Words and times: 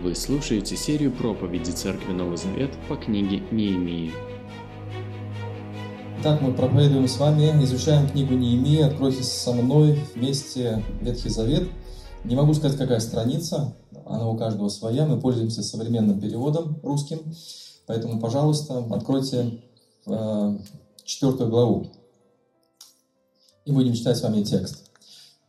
Вы 0.00 0.14
слушаете 0.14 0.74
серию 0.74 1.12
проповеди 1.12 1.70
Церкви 1.70 2.12
Новый 2.12 2.38
Завет 2.38 2.70
по 2.88 2.96
книге 2.96 3.42
Неемии. 3.50 4.10
Итак, 6.20 6.40
мы 6.40 6.54
проповедуем 6.54 7.06
с 7.06 7.18
вами, 7.18 7.62
изучаем 7.62 8.08
книгу 8.08 8.32
Неемии. 8.32 8.80
Откройте 8.80 9.22
со 9.22 9.52
мной 9.52 10.00
вместе 10.14 10.82
Ветхий 11.02 11.28
Завет. 11.28 11.68
Не 12.24 12.36
могу 12.36 12.54
сказать, 12.54 12.78
какая 12.78 13.00
страница, 13.00 13.76
она 14.06 14.28
у 14.28 14.36
каждого 14.36 14.70
своя. 14.70 15.04
Мы 15.04 15.20
пользуемся 15.20 15.62
современным 15.62 16.20
переводом 16.20 16.80
русским. 16.82 17.18
Поэтому, 17.86 18.18
пожалуйста, 18.18 18.86
откройте 18.90 19.62
э, 20.06 20.58
четвертую 21.04 21.50
главу. 21.50 21.92
И 23.66 23.72
будем 23.72 23.92
читать 23.92 24.16
с 24.16 24.22
вами 24.22 24.42
текст. 24.42 24.90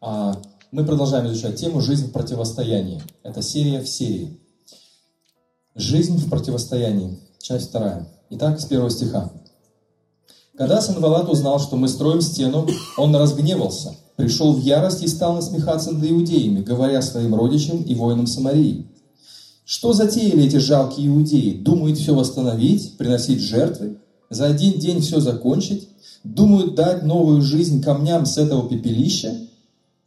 А, 0.02 0.38
мы 0.72 0.84
продолжаем 0.86 1.28
изучать 1.28 1.56
тему 1.56 1.82
«Жизнь 1.82 2.08
в 2.08 2.12
противостоянии». 2.12 3.02
Это 3.22 3.44
серия 3.44 3.80
в 3.80 3.88
серии. 3.88 4.40
«Жизнь 5.76 6.18
в 6.18 6.30
противостоянии», 6.30 7.18
часть 7.42 7.70
вторая. 7.70 8.08
Итак, 8.30 8.60
с 8.60 8.66
первого 8.66 8.90
стиха. 8.90 9.32
«Когда 10.58 10.82
Санвалат 10.82 11.30
узнал, 11.30 11.60
что 11.60 11.78
мы 11.78 11.88
строим 11.88 12.22
стену, 12.22 12.68
он 12.98 13.16
разгневался, 13.16 13.96
пришел 14.16 14.54
в 14.54 14.62
ярость 14.62 15.02
и 15.02 15.08
стал 15.08 15.34
насмехаться 15.34 15.92
над 15.92 16.10
иудеями, 16.10 16.62
говоря 16.62 17.02
своим 17.02 17.34
родичам 17.34 17.82
и 17.82 17.96
воинам 17.96 18.28
Самарии. 18.28 18.88
Что 19.66 19.94
затеяли 19.94 20.46
эти 20.46 20.58
жалкие 20.58 21.08
иудеи? 21.08 21.58
Думают 21.58 21.98
все 21.98 22.14
восстановить, 22.14 22.98
приносить 22.98 23.42
жертвы, 23.42 23.98
за 24.30 24.46
один 24.46 24.80
день 24.80 25.00
все 25.02 25.20
закончить? 25.20 25.90
Думают 26.24 26.76
дать 26.76 27.04
новую 27.04 27.42
жизнь 27.42 27.82
камням 27.82 28.26
с 28.26 28.38
этого 28.38 28.68
пепелища? 28.68 29.36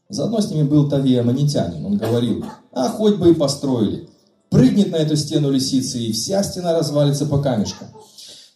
Заодно 0.09 0.41
с 0.41 0.51
ними 0.51 0.62
был 0.62 0.88
Тавия 0.88 1.23
Манитянин. 1.23 1.85
Он 1.85 1.96
говорил, 1.96 2.45
а 2.73 2.88
хоть 2.88 3.16
бы 3.16 3.30
и 3.30 3.35
построили. 3.35 4.09
Прыгнет 4.50 4.91
на 4.91 4.96
эту 4.96 5.16
стену 5.16 5.50
лисицы, 5.50 5.98
и 5.98 6.12
вся 6.12 6.43
стена 6.43 6.73
развалится 6.73 7.26
по 7.26 7.38
камешкам. 7.38 7.88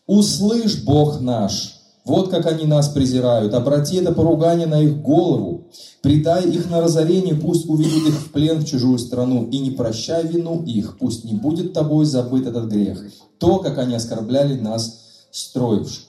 Услышь, 0.06 0.82
Бог 0.82 1.20
наш, 1.20 1.80
вот 2.04 2.30
как 2.30 2.46
они 2.46 2.64
нас 2.64 2.88
презирают. 2.88 3.54
Обрати 3.54 3.96
это 3.96 4.12
поругание 4.12 4.66
на 4.66 4.80
их 4.80 5.00
голову. 5.02 5.68
Предай 6.02 6.48
их 6.48 6.70
на 6.70 6.80
разорение, 6.80 7.34
пусть 7.34 7.68
уведут 7.68 8.08
их 8.08 8.14
в 8.14 8.32
плен 8.32 8.60
в 8.60 8.66
чужую 8.66 8.98
страну. 8.98 9.48
И 9.50 9.58
не 9.58 9.70
прощай 9.70 10.26
вину 10.26 10.62
их, 10.62 10.98
пусть 10.98 11.24
не 11.24 11.34
будет 11.34 11.72
тобой 11.72 12.06
забыт 12.06 12.46
этот 12.46 12.66
грех. 12.66 13.04
То, 13.38 13.58
как 13.58 13.78
они 13.78 13.94
оскорбляли 13.94 14.58
нас, 14.58 15.26
строивших. 15.30 16.04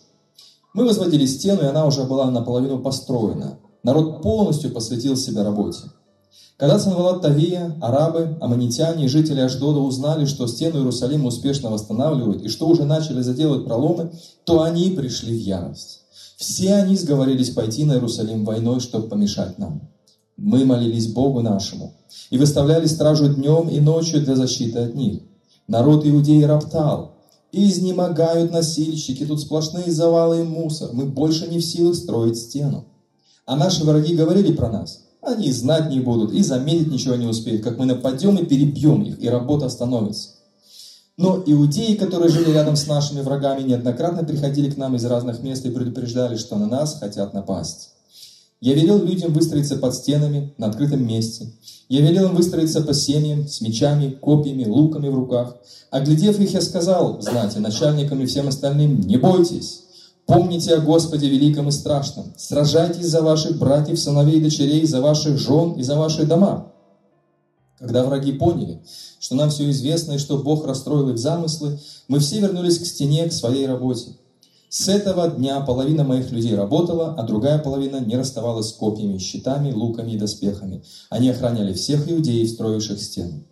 Мы 0.73 0.85
возводили 0.85 1.25
стену, 1.25 1.63
и 1.63 1.67
она 1.67 1.85
уже 1.85 2.03
была 2.03 2.31
наполовину 2.31 2.79
построена. 2.79 3.59
Народ 3.83 4.21
полностью 4.21 4.71
посвятил 4.71 5.17
себя 5.17 5.43
работе. 5.43 5.81
Когда 6.57 6.77
Санвалат 6.77 7.21
Тавия, 7.21 7.75
арабы, 7.81 8.37
аммонитяне 8.39 9.05
и 9.05 9.07
жители 9.07 9.39
Аждода 9.39 9.79
узнали, 9.79 10.25
что 10.25 10.45
стену 10.47 10.77
Иерусалима 10.77 11.27
успешно 11.27 11.71
восстанавливают 11.71 12.43
и 12.43 12.49
что 12.49 12.67
уже 12.67 12.85
начали 12.85 13.21
заделывать 13.21 13.65
проломы, 13.65 14.11
то 14.43 14.61
они 14.61 14.91
пришли 14.91 15.35
в 15.35 15.41
ярость. 15.41 16.01
Все 16.37 16.75
они 16.75 16.95
сговорились 16.95 17.49
пойти 17.49 17.83
на 17.83 17.93
Иерусалим 17.93 18.45
войной, 18.45 18.79
чтобы 18.79 19.07
помешать 19.07 19.57
нам. 19.57 19.89
Мы 20.37 20.65
молились 20.65 21.11
Богу 21.11 21.41
нашему 21.41 21.93
и 22.29 22.37
выставляли 22.37 22.85
стражу 22.85 23.33
днем 23.33 23.69
и 23.69 23.79
ночью 23.79 24.23
для 24.23 24.35
защиты 24.35 24.79
от 24.79 24.95
них. 24.95 25.21
Народ 25.67 26.05
иудеи 26.05 26.43
роптал, 26.43 27.15
изнемогают 27.51 28.51
носильщики, 28.51 29.25
тут 29.25 29.41
сплошные 29.41 29.91
завалы 29.91 30.41
и 30.41 30.43
мусор, 30.43 30.89
мы 30.93 31.05
больше 31.05 31.47
не 31.47 31.59
в 31.59 31.65
силах 31.65 31.95
строить 31.95 32.37
стену. 32.37 32.85
А 33.45 33.55
наши 33.55 33.83
враги 33.83 34.15
говорили 34.15 34.53
про 34.53 34.69
нас. 34.69 35.07
Они 35.21 35.51
знать 35.51 35.89
не 35.89 35.99
будут 35.99 36.33
и 36.33 36.41
заметить 36.41 36.91
ничего 36.91 37.15
не 37.15 37.27
успеют, 37.27 37.63
как 37.63 37.77
мы 37.77 37.85
нападем 37.85 38.37
и 38.37 38.45
перебьем 38.45 39.03
их, 39.03 39.21
и 39.21 39.29
работа 39.29 39.67
остановится. 39.67 40.29
Но 41.17 41.43
иудеи, 41.45 41.93
которые 41.93 42.31
жили 42.31 42.51
рядом 42.51 42.75
с 42.75 42.87
нашими 42.87 43.21
врагами, 43.21 43.61
неоднократно 43.61 44.23
приходили 44.23 44.71
к 44.71 44.77
нам 44.77 44.95
из 44.95 45.05
разных 45.05 45.43
мест 45.43 45.63
и 45.65 45.69
предупреждали, 45.69 46.37
что 46.37 46.57
на 46.57 46.65
нас 46.65 46.97
хотят 46.99 47.33
напасть. 47.33 47.89
Я 48.61 48.73
велел 48.73 49.03
людям 49.03 49.33
выстроиться 49.33 49.75
под 49.75 49.93
стенами 49.93 50.53
на 50.57 50.67
открытом 50.67 51.05
месте. 51.05 51.51
Я 51.89 52.01
велел 52.01 52.29
им 52.29 52.35
выстроиться 52.35 52.81
по 52.81 52.93
семьям, 52.93 53.47
с 53.47 53.61
мечами, 53.61 54.09
копьями, 54.09 54.65
луками 54.65 55.09
в 55.09 55.15
руках. 55.15 55.57
Оглядев 55.91 56.39
их, 56.39 56.53
я 56.53 56.61
сказал, 56.61 57.21
знаете, 57.21 57.59
начальникам 57.59 58.21
и 58.21 58.25
всем 58.25 58.47
остальным, 58.47 59.01
не 59.01 59.17
бойтесь, 59.17 59.80
Помните 60.31 60.75
о 60.75 60.79
Господе 60.79 61.27
великом 61.27 61.67
и 61.67 61.71
страшном. 61.71 62.33
Сражайтесь 62.37 63.07
за 63.07 63.21
ваших 63.21 63.57
братьев, 63.59 63.99
сыновей 63.99 64.39
и 64.39 64.41
дочерей, 64.41 64.85
за 64.85 65.01
ваших 65.01 65.37
жен 65.37 65.73
и 65.73 65.83
за 65.83 65.97
ваши 65.97 66.25
дома. 66.25 66.71
Когда 67.77 68.05
враги 68.05 68.31
поняли, 68.31 68.81
что 69.19 69.35
нам 69.35 69.49
все 69.49 69.69
известно 69.71 70.13
и 70.13 70.17
что 70.19 70.37
Бог 70.37 70.65
расстроил 70.65 71.09
их 71.09 71.17
замыслы, 71.17 71.81
мы 72.07 72.19
все 72.19 72.39
вернулись 72.39 72.79
к 72.79 72.85
стене, 72.85 73.27
к 73.27 73.33
своей 73.33 73.67
работе. 73.67 74.11
С 74.69 74.87
этого 74.87 75.27
дня 75.27 75.59
половина 75.59 76.05
моих 76.05 76.31
людей 76.31 76.55
работала, 76.55 77.13
а 77.17 77.23
другая 77.23 77.59
половина 77.59 77.97
не 77.97 78.15
расставалась 78.15 78.69
с 78.69 78.73
копьями, 78.73 79.17
щитами, 79.17 79.73
луками 79.73 80.11
и 80.11 80.17
доспехами. 80.17 80.81
Они 81.09 81.27
охраняли 81.27 81.73
всех 81.73 82.09
иудеев, 82.09 82.49
строивших 82.49 83.01
стену. 83.01 83.43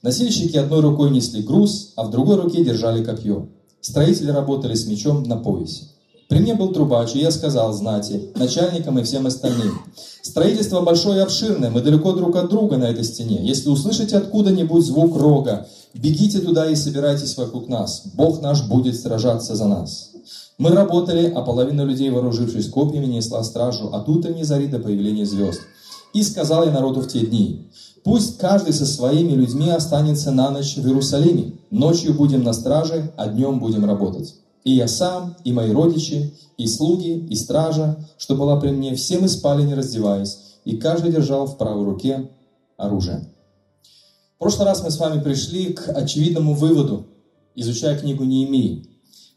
Носильщики 0.00 0.56
одной 0.56 0.80
рукой 0.80 1.10
несли 1.10 1.42
груз, 1.42 1.92
а 1.96 2.04
в 2.04 2.10
другой 2.10 2.36
руке 2.36 2.64
держали 2.64 3.04
копье. 3.04 3.50
Строители 3.82 4.30
работали 4.30 4.74
с 4.74 4.86
мечом 4.86 5.24
на 5.24 5.36
поясе. 5.36 5.88
При 6.32 6.38
мне 6.38 6.54
был 6.54 6.72
трубач, 6.72 7.14
и 7.14 7.18
я 7.18 7.30
сказал 7.30 7.74
знати, 7.74 8.30
начальникам 8.36 8.98
и 8.98 9.02
всем 9.02 9.26
остальным. 9.26 9.82
Строительство 10.22 10.80
большое 10.80 11.18
и 11.18 11.20
обширное, 11.20 11.68
мы 11.68 11.82
далеко 11.82 12.12
друг 12.12 12.36
от 12.36 12.48
друга 12.48 12.78
на 12.78 12.84
этой 12.84 13.04
стене. 13.04 13.40
Если 13.42 13.68
услышите 13.68 14.16
откуда-нибудь 14.16 14.82
звук 14.82 15.14
рога, 15.14 15.66
бегите 15.92 16.38
туда 16.38 16.70
и 16.70 16.74
собирайтесь 16.74 17.36
вокруг 17.36 17.68
нас. 17.68 18.04
Бог 18.14 18.40
наш 18.40 18.66
будет 18.66 18.98
сражаться 18.98 19.56
за 19.56 19.66
нас. 19.66 20.12
Мы 20.56 20.70
работали, 20.70 21.30
а 21.30 21.42
половина 21.42 21.82
людей, 21.82 22.08
вооружившись 22.08 22.70
копьями, 22.70 23.04
несла 23.04 23.44
стражу 23.44 23.90
а 23.92 24.00
тут 24.00 24.24
и 24.24 24.32
не 24.32 24.44
зари 24.44 24.68
до 24.68 24.78
появления 24.78 25.26
звезд. 25.26 25.60
И 26.14 26.22
сказал 26.22 26.64
я 26.64 26.70
народу 26.70 27.02
в 27.02 27.08
те 27.08 27.26
дни, 27.26 27.68
пусть 28.04 28.38
каждый 28.38 28.72
со 28.72 28.86
своими 28.86 29.32
людьми 29.32 29.68
останется 29.68 30.30
на 30.30 30.48
ночь 30.48 30.78
в 30.78 30.86
Иерусалиме. 30.86 31.58
Ночью 31.70 32.14
будем 32.14 32.42
на 32.42 32.54
страже, 32.54 33.12
а 33.18 33.28
днем 33.28 33.60
будем 33.60 33.84
работать. 33.84 34.36
И 34.64 34.72
я 34.72 34.86
сам, 34.86 35.36
и 35.44 35.52
мои 35.52 35.72
родичи, 35.72 36.34
и 36.56 36.66
слуги, 36.66 37.26
и 37.28 37.34
стража, 37.34 37.96
что 38.16 38.36
была 38.36 38.60
при 38.60 38.70
мне, 38.70 38.94
все 38.94 39.18
мы 39.18 39.28
спали, 39.28 39.62
не 39.62 39.74
раздеваясь, 39.74 40.38
и 40.64 40.76
каждый 40.76 41.12
держал 41.12 41.46
в 41.46 41.58
правой 41.58 41.84
руке 41.84 42.30
оружие. 42.76 43.28
В 44.36 44.38
прошлый 44.38 44.66
раз 44.66 44.82
мы 44.82 44.90
с 44.90 44.98
вами 44.98 45.20
пришли 45.20 45.72
к 45.72 45.88
очевидному 45.88 46.54
выводу, 46.54 47.06
изучая 47.54 47.98
книгу 47.98 48.24
Неемии, 48.24 48.88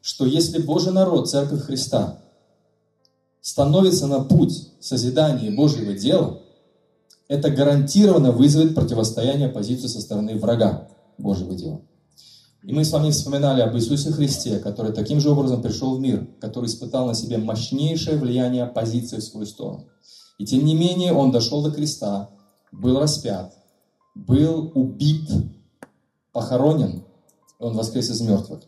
что 0.01 0.25
если 0.25 0.61
Божий 0.61 0.93
народ, 0.93 1.29
Церковь 1.29 1.61
Христа, 1.61 2.19
становится 3.41 4.07
на 4.07 4.23
путь 4.23 4.69
созидания 4.79 5.51
Божьего 5.51 5.93
дела, 5.93 6.41
это 7.27 7.49
гарантированно 7.49 8.31
вызовет 8.31 8.75
противостояние 8.75 9.47
оппозицию 9.47 9.89
со 9.89 10.01
стороны 10.01 10.37
врага 10.37 10.87
Божьего 11.17 11.55
дела. 11.55 11.81
И 12.65 12.73
мы 12.73 12.83
с 12.83 12.91
вами 12.91 13.11
вспоминали 13.11 13.61
об 13.61 13.75
Иисусе 13.75 14.11
Христе, 14.11 14.57
который 14.57 14.91
таким 14.91 15.19
же 15.19 15.29
образом 15.29 15.61
пришел 15.61 15.95
в 15.95 15.99
мир, 15.99 16.27
который 16.41 16.65
испытал 16.65 17.05
на 17.05 17.13
себе 17.13 17.37
мощнейшее 17.37 18.17
влияние 18.17 18.63
оппозиции 18.63 19.17
в 19.17 19.23
свою 19.23 19.45
сторону. 19.45 19.85
И 20.39 20.45
тем 20.47 20.65
не 20.65 20.73
менее 20.73 21.13
он 21.13 21.31
дошел 21.31 21.61
до 21.61 21.69
креста, 21.71 22.31
был 22.71 22.99
распят, 22.99 23.53
был 24.15 24.71
убит, 24.73 25.29
похоронен, 26.33 27.03
и 27.59 27.63
он 27.63 27.75
воскрес 27.75 28.09
из 28.09 28.21
мертвых. 28.21 28.63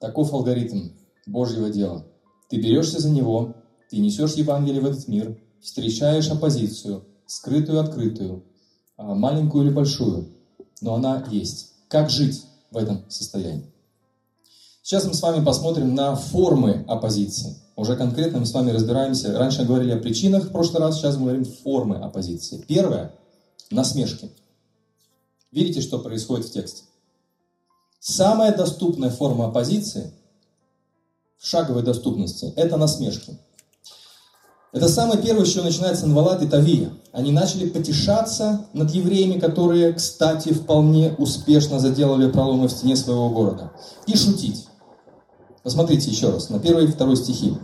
Таков 0.00 0.32
алгоритм 0.32 0.88
Божьего 1.26 1.68
дела. 1.68 2.06
Ты 2.48 2.56
берешься 2.56 3.00
за 3.00 3.10
него, 3.10 3.54
ты 3.90 3.98
несешь 3.98 4.32
Евангелие 4.32 4.80
в 4.80 4.86
этот 4.86 5.08
мир, 5.08 5.38
встречаешь 5.60 6.30
оппозицию, 6.30 7.04
скрытую 7.26 7.80
открытую, 7.80 8.44
а, 8.96 9.14
маленькую 9.14 9.66
или 9.66 9.74
большую, 9.74 10.32
но 10.80 10.94
она 10.94 11.22
есть. 11.30 11.74
Как 11.88 12.08
жить? 12.08 12.44
В 12.70 12.76
этом 12.76 13.04
состоянии. 13.08 13.72
Сейчас 14.82 15.04
мы 15.04 15.14
с 15.14 15.20
вами 15.20 15.44
посмотрим 15.44 15.94
на 15.94 16.16
формы 16.16 16.84
оппозиции. 16.88 17.56
Уже 17.76 17.94
конкретно 17.94 18.40
мы 18.40 18.46
с 18.46 18.52
вами 18.52 18.70
разбираемся. 18.70 19.38
Раньше 19.38 19.64
говорили 19.64 19.92
о 19.92 19.98
причинах 19.98 20.44
в 20.44 20.50
прошлый 20.50 20.80
раз, 20.80 20.96
сейчас 20.96 21.16
мы 21.16 21.24
говорим 21.24 21.44
формы 21.44 21.96
оппозиции. 21.96 22.64
Первое– 22.66 23.14
насмешки. 23.70 24.30
Видите, 25.52 25.80
что 25.80 25.98
происходит 25.98 26.46
в 26.46 26.52
тексте? 26.52 26.84
Самая 28.00 28.56
доступная 28.56 29.10
форма 29.10 29.46
оппозиции 29.46 30.12
в 31.36 31.46
шаговой 31.46 31.82
доступности– 31.82 32.52
это 32.56 32.76
насмешки. 32.76 33.38
Это 34.72 34.88
самое 34.88 35.20
первое, 35.20 35.46
с 35.46 35.50
чего 35.50 35.64
начинается 35.64 36.02
Санвалат 36.02 36.42
и 36.42 36.48
Тавия. 36.48 36.92
Они 37.12 37.32
начали 37.32 37.68
потешаться 37.68 38.66
над 38.74 38.90
евреями, 38.90 39.38
которые, 39.38 39.94
кстати, 39.94 40.52
вполне 40.52 41.14
успешно 41.16 41.80
заделали 41.80 42.30
проломы 42.30 42.68
в 42.68 42.72
стене 42.72 42.94
своего 42.94 43.30
города. 43.30 43.72
И 44.06 44.14
шутить. 44.14 44.66
Посмотрите 45.62 46.10
еще 46.10 46.30
раз 46.30 46.50
на 46.50 46.58
первый 46.60 46.84
и 46.84 46.88
второй 46.88 47.16
стихи. 47.16 47.56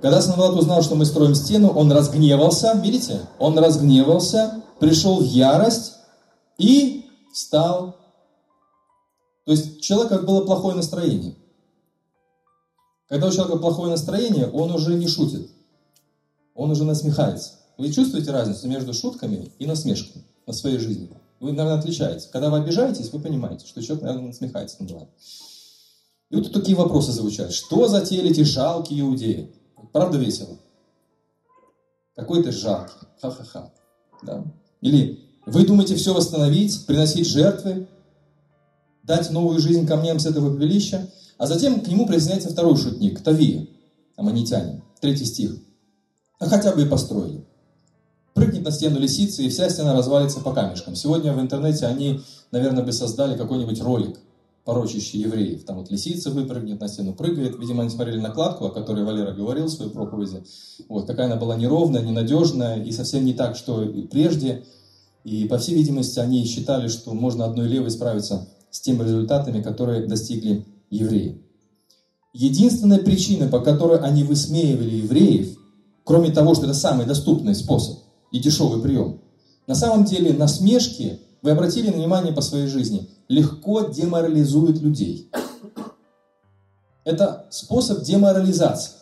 Когда 0.00 0.22
Санвалат 0.22 0.56
узнал, 0.56 0.82
что 0.82 0.94
мы 0.94 1.04
строим 1.04 1.34
стену, 1.34 1.68
он 1.68 1.92
разгневался, 1.92 2.80
видите? 2.82 3.20
Он 3.38 3.58
разгневался, 3.58 4.62
пришел 4.80 5.20
в 5.20 5.24
ярость 5.24 5.92
и 6.58 7.06
стал 7.32 7.96
То 9.44 9.52
есть 9.52 9.78
у 9.78 9.80
человека 9.80 10.18
было 10.18 10.44
плохое 10.44 10.74
настроение. 10.74 11.36
Когда 13.08 13.28
у 13.28 13.30
человека 13.30 13.58
плохое 13.58 13.90
настроение, 13.90 14.50
он 14.50 14.72
уже 14.72 14.94
не 14.94 15.06
шутит. 15.06 15.50
Он 16.54 16.70
уже 16.70 16.84
насмехается. 16.84 17.52
Вы 17.78 17.92
чувствуете 17.92 18.30
разницу 18.30 18.68
между 18.68 18.92
шутками 18.94 19.50
и 19.58 19.66
насмешками 19.66 20.24
на 20.46 20.52
своей 20.52 20.78
жизни? 20.78 21.10
Вы, 21.40 21.52
наверное, 21.52 21.80
отличаете. 21.80 22.28
Когда 22.30 22.50
вы 22.50 22.58
обижаетесь, 22.58 23.12
вы 23.12 23.20
понимаете, 23.20 23.66
что 23.66 23.82
человек, 23.82 24.04
наверное, 24.04 24.28
насмехается 24.28 24.82
над 24.82 24.92
вами. 24.92 25.08
И 26.30 26.36
вот 26.36 26.52
такие 26.52 26.76
вопросы 26.76 27.12
звучат. 27.12 27.52
Что 27.52 27.88
затеяли 27.88 28.30
эти 28.30 28.42
жалкие 28.42 29.00
иудеи? 29.00 29.52
Правда 29.92 30.18
весело? 30.18 30.58
Какой 32.14 32.42
ты 32.42 32.52
жалкий. 32.52 33.08
Ха-ха-ха. 33.20 33.72
Да? 34.22 34.44
Или 34.80 35.20
вы 35.46 35.66
думаете 35.66 35.96
все 35.96 36.14
восстановить, 36.14 36.86
приносить 36.86 37.26
жертвы, 37.26 37.88
дать 39.02 39.30
новую 39.30 39.58
жизнь 39.58 39.86
камням 39.86 40.18
с 40.18 40.26
этого 40.26 40.54
пепелища? 40.54 41.10
А 41.38 41.46
затем 41.46 41.80
к 41.80 41.88
нему 41.88 42.06
присоединяется 42.06 42.50
второй 42.50 42.76
шутник, 42.76 43.20
Тавия, 43.20 43.66
аманитянин, 44.16 44.82
третий 45.00 45.24
стих. 45.24 45.56
А 46.42 46.48
хотя 46.48 46.72
бы 46.72 46.82
и 46.82 46.86
построили. 46.86 47.44
Прыгнет 48.34 48.64
на 48.64 48.72
стену 48.72 48.98
лисицы, 48.98 49.44
и 49.44 49.48
вся 49.48 49.70
стена 49.70 49.94
развалится 49.94 50.40
по 50.40 50.52
камешкам. 50.52 50.96
Сегодня 50.96 51.32
в 51.32 51.40
интернете 51.40 51.86
они, 51.86 52.20
наверное, 52.50 52.82
бы 52.82 52.92
создали 52.92 53.38
какой-нибудь 53.38 53.80
ролик, 53.80 54.18
порочащий 54.64 55.20
евреев. 55.20 55.64
Там 55.64 55.76
вот 55.76 55.92
лисица 55.92 56.30
выпрыгнет 56.30 56.80
на 56.80 56.88
стену, 56.88 57.12
прыгает. 57.12 57.56
Видимо, 57.60 57.82
они 57.82 57.90
смотрели 57.90 58.18
накладку, 58.18 58.64
о 58.64 58.70
которой 58.70 59.04
Валера 59.04 59.30
говорил 59.30 59.66
в 59.66 59.70
своей 59.70 59.92
проповеди. 59.92 60.42
Вот, 60.88 61.06
какая 61.06 61.26
она 61.26 61.36
была 61.36 61.54
неровная, 61.54 62.02
ненадежная 62.02 62.82
и 62.82 62.90
совсем 62.90 63.24
не 63.24 63.34
так, 63.34 63.54
что 63.54 63.84
и 63.84 64.02
прежде. 64.02 64.64
И, 65.22 65.44
по 65.44 65.58
всей 65.58 65.76
видимости, 65.76 66.18
они 66.18 66.44
считали, 66.44 66.88
что 66.88 67.14
можно 67.14 67.44
одной 67.44 67.68
левой 67.68 67.92
справиться 67.92 68.48
с 68.72 68.80
теми 68.80 69.04
результатами, 69.04 69.62
которые 69.62 70.08
достигли 70.08 70.66
евреи. 70.90 71.40
Единственная 72.32 72.98
причина, 72.98 73.46
по 73.46 73.60
которой 73.60 74.00
они 74.00 74.24
высмеивали 74.24 74.96
евреев, 74.96 75.61
кроме 76.04 76.30
того, 76.30 76.54
что 76.54 76.64
это 76.64 76.74
самый 76.74 77.06
доступный 77.06 77.54
способ 77.54 77.98
и 78.30 78.38
дешевый 78.38 78.80
прием, 78.80 79.20
на 79.66 79.74
самом 79.74 80.04
деле 80.04 80.32
насмешки, 80.32 81.20
вы 81.42 81.50
обратили 81.50 81.90
внимание 81.90 82.32
по 82.32 82.40
своей 82.40 82.66
жизни, 82.66 83.08
легко 83.28 83.80
деморализуют 83.82 84.80
людей. 84.80 85.30
Это 87.04 87.46
способ 87.50 88.02
деморализации. 88.02 88.92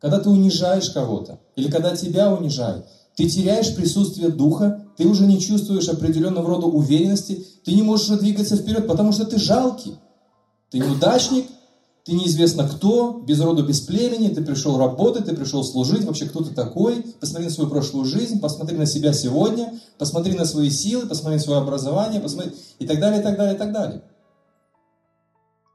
Когда 0.00 0.18
ты 0.18 0.30
унижаешь 0.30 0.90
кого-то, 0.90 1.38
или 1.56 1.70
когда 1.70 1.94
тебя 1.94 2.32
унижают, 2.32 2.86
ты 3.16 3.28
теряешь 3.28 3.74
присутствие 3.74 4.30
духа, 4.30 4.86
ты 4.96 5.06
уже 5.06 5.26
не 5.26 5.40
чувствуешь 5.40 5.88
определенного 5.88 6.48
рода 6.48 6.66
уверенности, 6.66 7.46
ты 7.64 7.72
не 7.72 7.82
можешь 7.82 8.18
двигаться 8.18 8.56
вперед, 8.56 8.86
потому 8.86 9.12
что 9.12 9.26
ты 9.26 9.38
жалкий. 9.38 9.96
Ты 10.70 10.78
неудачник, 10.78 11.46
ты 12.04 12.12
неизвестно 12.12 12.66
кто, 12.66 13.22
без 13.26 13.40
рода, 13.40 13.62
без 13.62 13.80
племени, 13.80 14.28
ты 14.28 14.42
пришел 14.42 14.78
работать, 14.78 15.26
ты 15.26 15.36
пришел 15.36 15.62
служить, 15.62 16.04
вообще 16.04 16.26
кто 16.26 16.42
ты 16.42 16.54
такой, 16.54 17.04
посмотри 17.20 17.46
на 17.46 17.52
свою 17.52 17.68
прошлую 17.68 18.06
жизнь, 18.06 18.40
посмотри 18.40 18.76
на 18.76 18.86
себя 18.86 19.12
сегодня, 19.12 19.78
посмотри 19.98 20.34
на 20.34 20.44
свои 20.44 20.70
силы, 20.70 21.06
посмотри 21.06 21.36
на 21.36 21.42
свое 21.42 21.60
образование, 21.60 22.20
посмотри, 22.20 22.52
и 22.78 22.86
так 22.86 23.00
далее, 23.00 23.20
и 23.20 23.22
так 23.22 23.36
далее, 23.36 23.54
и 23.54 23.58
так 23.58 23.72
далее. 23.72 24.02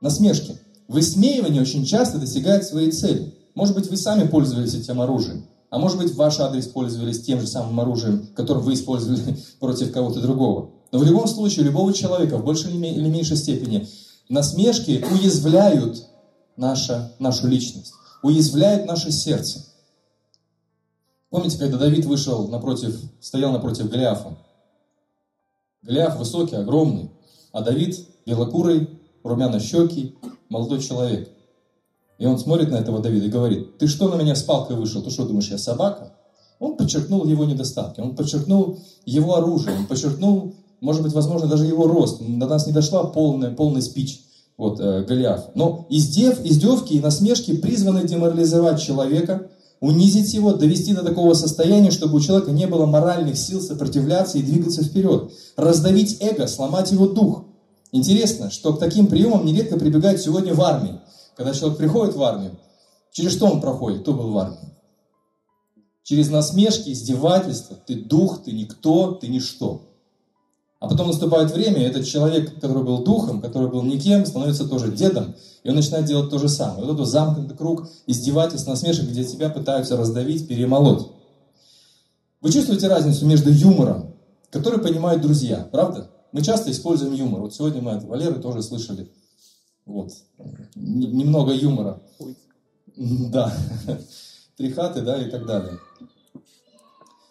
Насмешки. 0.01 0.59
Высмеивание 0.87 1.61
очень 1.61 1.85
часто 1.85 2.17
достигает 2.17 2.65
своей 2.65 2.91
цели. 2.91 3.33
Может 3.53 3.75
быть, 3.75 3.89
вы 3.89 3.97
сами 3.97 4.27
пользовались 4.27 4.73
этим 4.73 5.01
оружием, 5.01 5.45
а 5.69 5.77
может 5.77 5.97
быть, 5.97 6.13
ваш 6.15 6.39
адрес 6.39 6.67
пользовались 6.67 7.21
тем 7.21 7.39
же 7.39 7.47
самым 7.47 7.79
оружием, 7.79 8.27
которое 8.35 8.61
вы 8.61 8.73
использовали 8.73 9.37
против 9.59 9.91
кого-то 9.91 10.21
другого. 10.21 10.71
Но 10.91 10.99
в 10.99 11.03
любом 11.03 11.27
случае, 11.27 11.65
любого 11.65 11.93
человека 11.93 12.37
в 12.37 12.45
большей 12.45 12.73
или 12.73 13.09
меньшей 13.09 13.37
степени 13.37 13.87
насмешки 14.29 15.03
уязвляют 15.11 16.05
наша, 16.57 17.13
нашу 17.19 17.47
личность, 17.47 17.93
уязвляют 18.23 18.85
наше 18.85 19.11
сердце. 19.11 19.65
Помните, 21.29 21.57
когда 21.57 21.77
Давид 21.77 22.05
вышел 22.05 22.47
напротив, 22.47 22.99
стоял 23.19 23.51
напротив 23.51 23.89
Голиафа? 23.89 24.37
Голиаф 25.81 26.17
высокий, 26.17 26.55
огромный, 26.55 27.11
а 27.51 27.61
Давид 27.61 28.07
белокурый, 28.25 28.89
румяно-щекий, 29.23 30.17
молодой 30.49 30.81
человек. 30.81 31.29
И 32.17 32.25
он 32.25 32.39
смотрит 32.39 32.71
на 32.71 32.75
этого 32.77 32.99
Давида 32.99 33.25
и 33.25 33.29
говорит, 33.29 33.77
ты 33.77 33.87
что 33.87 34.07
на 34.07 34.15
меня 34.15 34.35
с 34.35 34.43
палкой 34.43 34.77
вышел? 34.77 35.03
Ты 35.03 35.09
что, 35.09 35.27
думаешь, 35.27 35.49
я 35.49 35.57
собака? 35.57 36.13
Он 36.59 36.77
подчеркнул 36.77 37.25
его 37.25 37.43
недостатки, 37.43 37.99
он 37.99 38.15
подчеркнул 38.15 38.79
его 39.05 39.35
оружие, 39.35 39.77
он 39.77 39.87
подчеркнул, 39.87 40.55
может 40.79 41.03
быть, 41.03 41.11
возможно, 41.11 41.47
даже 41.47 41.65
его 41.65 41.87
рост. 41.87 42.21
До 42.21 42.47
нас 42.47 42.65
не 42.65 42.71
дошла 42.71 43.03
полная, 43.03 43.51
полный 43.51 43.81
спич 43.81 44.25
вот, 44.57 44.79
э, 44.79 45.03
Голиаф. 45.03 45.49
Но 45.55 45.85
издев, 45.89 46.39
издевки 46.43 46.93
и 46.93 47.01
насмешки 47.01 47.55
призваны 47.55 48.07
деморализовать 48.07 48.81
человека, 48.81 49.49
унизить 49.81 50.33
его, 50.33 50.53
довести 50.53 50.93
до 50.93 51.03
такого 51.03 51.33
состояния, 51.33 51.91
чтобы 51.91 52.17
у 52.17 52.21
человека 52.21 52.51
не 52.51 52.65
было 52.65 52.85
моральных 52.85 53.37
сил 53.37 53.61
сопротивляться 53.61 54.37
и 54.37 54.43
двигаться 54.43 54.83
вперед, 54.83 55.31
раздавить 55.57 56.17
эго, 56.21 56.47
сломать 56.47 56.91
его 56.91 57.07
дух. 57.07 57.43
Интересно, 57.91 58.49
что 58.49 58.73
к 58.73 58.79
таким 58.79 59.07
приемам 59.07 59.45
нередко 59.45 59.77
прибегают 59.77 60.21
сегодня 60.21 60.53
в 60.53 60.61
армии. 60.61 60.99
Когда 61.35 61.53
человек 61.53 61.77
приходит 61.77 62.15
в 62.15 62.23
армию, 62.23 62.57
через 63.11 63.33
что 63.33 63.47
он 63.47 63.61
проходит? 63.61 64.01
Кто 64.01 64.13
был 64.13 64.31
в 64.31 64.37
армии? 64.37 64.73
Через 66.03 66.29
насмешки, 66.29 66.91
издевательства. 66.91 67.77
Ты 67.85 67.95
дух, 67.95 68.43
ты 68.43 68.51
никто, 68.51 69.11
ты 69.13 69.27
ничто. 69.27 69.81
А 70.85 70.87
потом 70.87 71.07
наступает 71.07 71.49
время, 71.49 71.81
и 71.81 71.89
этот 71.89 72.05
человек, 72.05 72.53
который 72.61 72.83
был 72.83 73.03
духом, 73.03 73.41
который 73.41 73.67
был 73.71 73.81
никем, 73.81 74.23
становится 74.23 74.69
тоже 74.69 74.91
дедом, 74.91 75.33
и 75.63 75.69
он 75.69 75.75
начинает 75.75 76.05
делать 76.05 76.29
то 76.29 76.37
же 76.37 76.47
самое. 76.47 76.85
Вот 76.85 76.93
этот 76.93 77.07
замкнутый 77.07 77.57
круг 77.57 77.87
издевательств, 78.05 78.67
насмешек, 78.67 79.05
где 79.05 79.23
тебя 79.23 79.49
пытаются 79.49 79.97
раздавить, 79.97 80.47
перемолоть. 80.47 81.07
Вы 82.39 82.51
чувствуете 82.51 82.87
разницу 82.87 83.25
между 83.25 83.49
юмором, 83.49 84.13
который 84.51 84.79
понимают 84.79 85.23
друзья, 85.23 85.67
правда? 85.71 86.11
Мы 86.31 86.43
часто 86.43 86.69
используем 86.69 87.15
юмор. 87.15 87.41
Вот 87.41 87.55
сегодня 87.55 87.81
мы 87.81 87.93
от 87.93 88.03
Валеры 88.03 88.39
тоже 88.39 88.61
слышали. 88.61 89.09
Вот. 89.87 90.11
Немного 90.75 91.51
юмора. 91.51 91.99
Да. 92.95 93.51
Три 94.55 94.71
хаты, 94.71 95.01
да, 95.01 95.19
и 95.19 95.31
так 95.31 95.47
далее. 95.47 95.79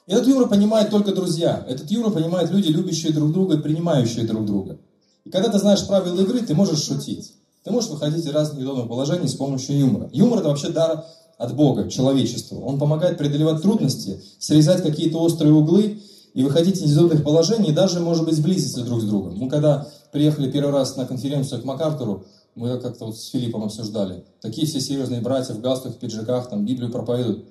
Этот 0.06 0.26
юмор 0.26 0.48
понимают 0.48 0.90
только 0.90 1.14
друзья. 1.14 1.64
Этот 1.66 1.90
юмор 1.90 2.12
понимают 2.12 2.50
люди, 2.50 2.68
любящие 2.68 3.12
друг 3.12 3.32
друга 3.32 3.56
и 3.56 3.60
принимающие 3.60 4.26
друг 4.26 4.44
друга. 4.44 4.78
И 5.24 5.30
когда 5.30 5.48
ты 5.48 5.58
знаешь 5.58 5.86
правила 5.86 6.20
игры, 6.20 6.40
ты 6.40 6.54
можешь 6.54 6.84
шутить. 6.84 7.32
Ты 7.62 7.70
можешь 7.70 7.88
выходить 7.88 8.26
из 8.26 8.30
разных 8.30 8.58
неудобных 8.58 8.88
положений 8.88 9.28
с 9.28 9.34
помощью 9.34 9.78
юмора. 9.78 10.10
Юмор– 10.12 10.38
это 10.40 10.48
вообще 10.48 10.68
дар 10.68 11.06
от 11.38 11.56
Бога, 11.56 11.88
человечеству. 11.88 12.60
Он 12.60 12.78
помогает 12.78 13.16
преодолевать 13.16 13.62
трудности, 13.62 14.22
срезать 14.38 14.82
какие-то 14.82 15.18
острые 15.18 15.54
углы 15.54 16.02
и 16.34 16.42
выходить 16.44 16.76
из 16.82 16.94
неудобных 16.94 17.24
положений, 17.24 17.70
и 17.70 17.72
даже, 17.72 18.00
может 18.00 18.26
быть, 18.26 18.34
сблизиться 18.34 18.84
друг 18.84 19.00
с 19.00 19.04
другом. 19.04 19.38
Мы 19.38 19.48
когда 19.48 19.88
приехали 20.12 20.50
первый 20.50 20.72
раз 20.72 20.96
на 20.96 21.06
конференцию 21.06 21.62
к 21.62 21.64
МакАртуру, 21.64 22.26
мы 22.54 22.78
как-то 22.78 23.06
вот 23.06 23.16
с 23.16 23.30
Филиппом 23.30 23.64
обсуждали. 23.64 24.24
Такие 24.42 24.66
все 24.66 24.80
серьезные 24.80 25.22
братья 25.22 25.54
в 25.54 25.60
галстуках, 25.62 25.96
в 25.96 25.98
пиджаках, 25.98 26.50
там 26.50 26.66
Библию 26.66 26.90
проповедуют 26.92 27.46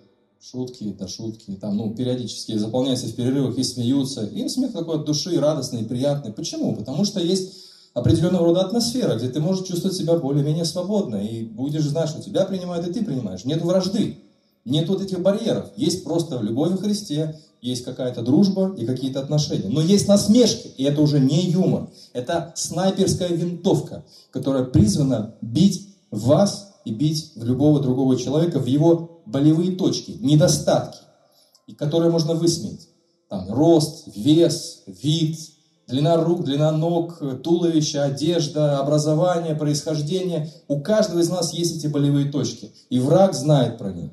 шутки, 0.51 0.95
да 0.99 1.07
шутки, 1.07 1.57
там, 1.59 1.77
ну, 1.77 1.95
периодически 1.95 2.57
заполняются 2.57 3.07
в 3.07 3.15
перерывах 3.15 3.57
и 3.57 3.63
смеются. 3.63 4.25
Им 4.25 4.49
смех 4.49 4.73
такой 4.73 4.97
от 4.97 5.05
души, 5.05 5.39
радостный, 5.39 5.85
приятный. 5.85 6.33
Почему? 6.33 6.75
Потому 6.75 7.05
что 7.05 7.21
есть 7.21 7.53
определенного 7.93 8.45
рода 8.45 8.61
атмосфера, 8.61 9.15
где 9.15 9.29
ты 9.29 9.39
можешь 9.39 9.65
чувствовать 9.65 9.95
себя 9.95 10.15
более-менее 10.15 10.65
свободно, 10.65 11.15
и 11.15 11.43
будешь 11.45 11.83
знать, 11.83 12.09
что 12.09 12.21
тебя 12.21 12.43
принимают, 12.45 12.87
и 12.87 12.91
ты 12.91 13.05
принимаешь. 13.05 13.45
Нет 13.45 13.61
вражды, 13.61 14.17
нет 14.65 14.89
вот 14.89 15.01
этих 15.01 15.21
барьеров. 15.21 15.71
Есть 15.77 16.03
просто 16.03 16.39
любовь 16.41 16.73
в 16.73 16.81
Христе, 16.81 17.39
есть 17.61 17.85
какая-то 17.85 18.21
дружба 18.21 18.75
и 18.77 18.85
какие-то 18.85 19.21
отношения. 19.21 19.69
Но 19.69 19.81
есть 19.81 20.09
насмешки, 20.09 20.71
и 20.75 20.83
это 20.83 21.01
уже 21.01 21.21
не 21.21 21.49
юмор. 21.51 21.89
Это 22.11 22.51
снайперская 22.55 23.29
винтовка, 23.29 24.03
которая 24.31 24.65
призвана 24.65 25.35
бить 25.41 25.87
вас 26.11 26.73
и 26.83 26.91
бить 26.91 27.31
в 27.35 27.45
любого 27.45 27.79
другого 27.79 28.17
человека 28.17 28.59
в 28.59 28.65
его 28.65 29.12
болевые 29.25 29.75
точки, 29.75 30.17
недостатки, 30.19 30.99
и 31.67 31.73
которые 31.73 32.11
можно 32.11 32.33
высмеять. 32.33 32.87
Там 33.29 33.51
рост, 33.51 34.07
вес, 34.15 34.83
вид, 34.85 35.37
длина 35.87 36.17
рук, 36.17 36.43
длина 36.43 36.71
ног, 36.71 37.21
туловище, 37.43 37.99
одежда, 37.99 38.79
образование, 38.79 39.55
происхождение. 39.55 40.51
У 40.67 40.81
каждого 40.81 41.19
из 41.19 41.29
нас 41.29 41.53
есть 41.53 41.77
эти 41.77 41.87
болевые 41.87 42.31
точки, 42.31 42.71
и 42.89 42.99
враг 42.99 43.33
знает 43.33 43.77
про 43.77 43.91
них. 43.91 44.11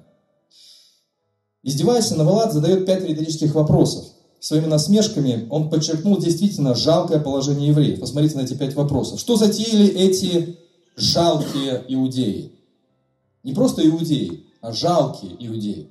Издеваясь, 1.63 2.11
Навалат 2.11 2.53
задает 2.53 2.87
пять 2.87 3.05
риторических 3.05 3.55
вопросов. 3.55 4.07
Своими 4.41 4.67
насмешками 4.67 5.47
он 5.51 5.69
подчеркнул 5.69 6.17
действительно 6.17 6.75
жалкое 6.75 7.21
положение 7.21 7.69
евреев. 7.69 8.01
Посмотрите 8.01 8.39
на 8.39 8.43
эти 8.43 8.55
пять 8.55 8.75
вопросов. 8.75 9.21
Что 9.21 9.37
затеяли 9.37 9.87
эти 9.87 10.57
жалкие 10.97 11.85
иудеи? 11.89 12.53
Не 13.43 13.53
просто 13.53 13.87
иудеи, 13.87 14.47
жалкие 14.63 15.35
иудеи. 15.39 15.91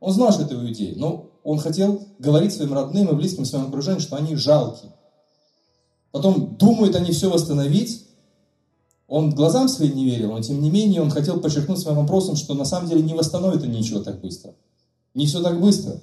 Он 0.00 0.12
знал, 0.12 0.32
что 0.32 0.42
это 0.42 0.54
иудеи, 0.54 0.94
но 0.96 1.30
он 1.42 1.58
хотел 1.58 2.06
говорить 2.18 2.52
своим 2.52 2.72
родным 2.74 3.08
и 3.08 3.14
близким 3.14 3.44
своему 3.44 3.68
окружению, 3.68 4.00
что 4.00 4.16
они 4.16 4.36
жалкие. 4.36 4.92
Потом 6.12 6.56
думают 6.56 6.96
они 6.96 7.12
все 7.12 7.30
восстановить, 7.30 8.06
Он 9.06 9.34
глазам 9.34 9.68
своим 9.68 9.96
не 9.96 10.04
верил, 10.04 10.30
но 10.30 10.40
тем 10.40 10.62
не 10.62 10.70
менее 10.70 11.02
он 11.02 11.10
хотел 11.10 11.40
подчеркнуть 11.40 11.80
своим 11.80 11.98
вопросом, 11.98 12.36
что 12.36 12.54
на 12.54 12.64
самом 12.64 12.88
деле 12.88 13.02
не 13.02 13.14
восстановит 13.14 13.64
он 13.64 13.72
ничего 13.72 14.00
так 14.00 14.20
быстро. 14.20 14.54
Не 15.14 15.26
все 15.26 15.42
так 15.42 15.60
быстро. 15.60 16.00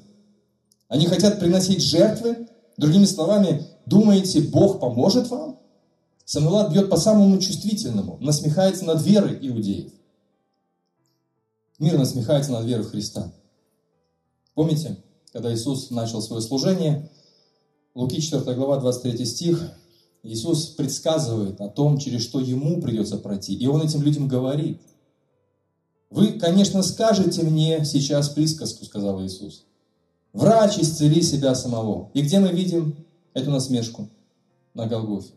Они 0.89 1.05
хотят 1.05 1.39
приносить 1.39 1.81
жертвы. 1.81 2.47
Другими 2.75 3.05
словами, 3.05 3.65
думаете, 3.85 4.41
Бог 4.41 4.81
поможет 4.81 5.29
вам? 5.29 5.57
Самуилат 6.25 6.73
бьет 6.73 6.89
по 6.89 6.97
самому 6.97 7.37
чувствительному, 7.37 8.17
насмехается 8.19 8.83
над 8.83 9.01
верой 9.01 9.37
иудеев. 9.41 9.93
Мир 11.79 11.97
насмехается 11.97 12.51
над 12.51 12.65
верой 12.65 12.85
Христа. 12.85 13.31
Помните, 14.55 14.97
когда 15.31 15.53
Иисус 15.53 15.91
начал 15.91 16.21
свое 16.21 16.41
служение, 16.41 17.11
Луки 17.93 18.19
4 18.21 18.55
глава, 18.55 18.79
23 18.79 19.25
стих, 19.25 19.71
Иисус 20.23 20.67
предсказывает 20.67 21.61
о 21.61 21.69
том, 21.69 21.97
через 21.99 22.23
что 22.23 22.39
Ему 22.39 22.81
придется 22.81 23.17
пройти. 23.17 23.53
И 23.53 23.67
Он 23.67 23.81
этим 23.81 24.01
людям 24.01 24.27
говорит. 24.27 24.81
Вы, 26.09 26.39
конечно, 26.39 26.81
скажете 26.83 27.43
мне 27.43 27.85
сейчас 27.85 28.29
присказку, 28.29 28.85
сказал 28.85 29.23
Иисус. 29.23 29.65
Врач, 30.33 30.79
исцели 30.79 31.21
себя 31.21 31.53
самого. 31.55 32.11
И 32.13 32.21
где 32.21 32.39
мы 32.39 32.49
видим 32.49 32.95
эту 33.33 33.51
насмешку? 33.51 34.09
На 34.73 34.87
Голгофе. 34.87 35.33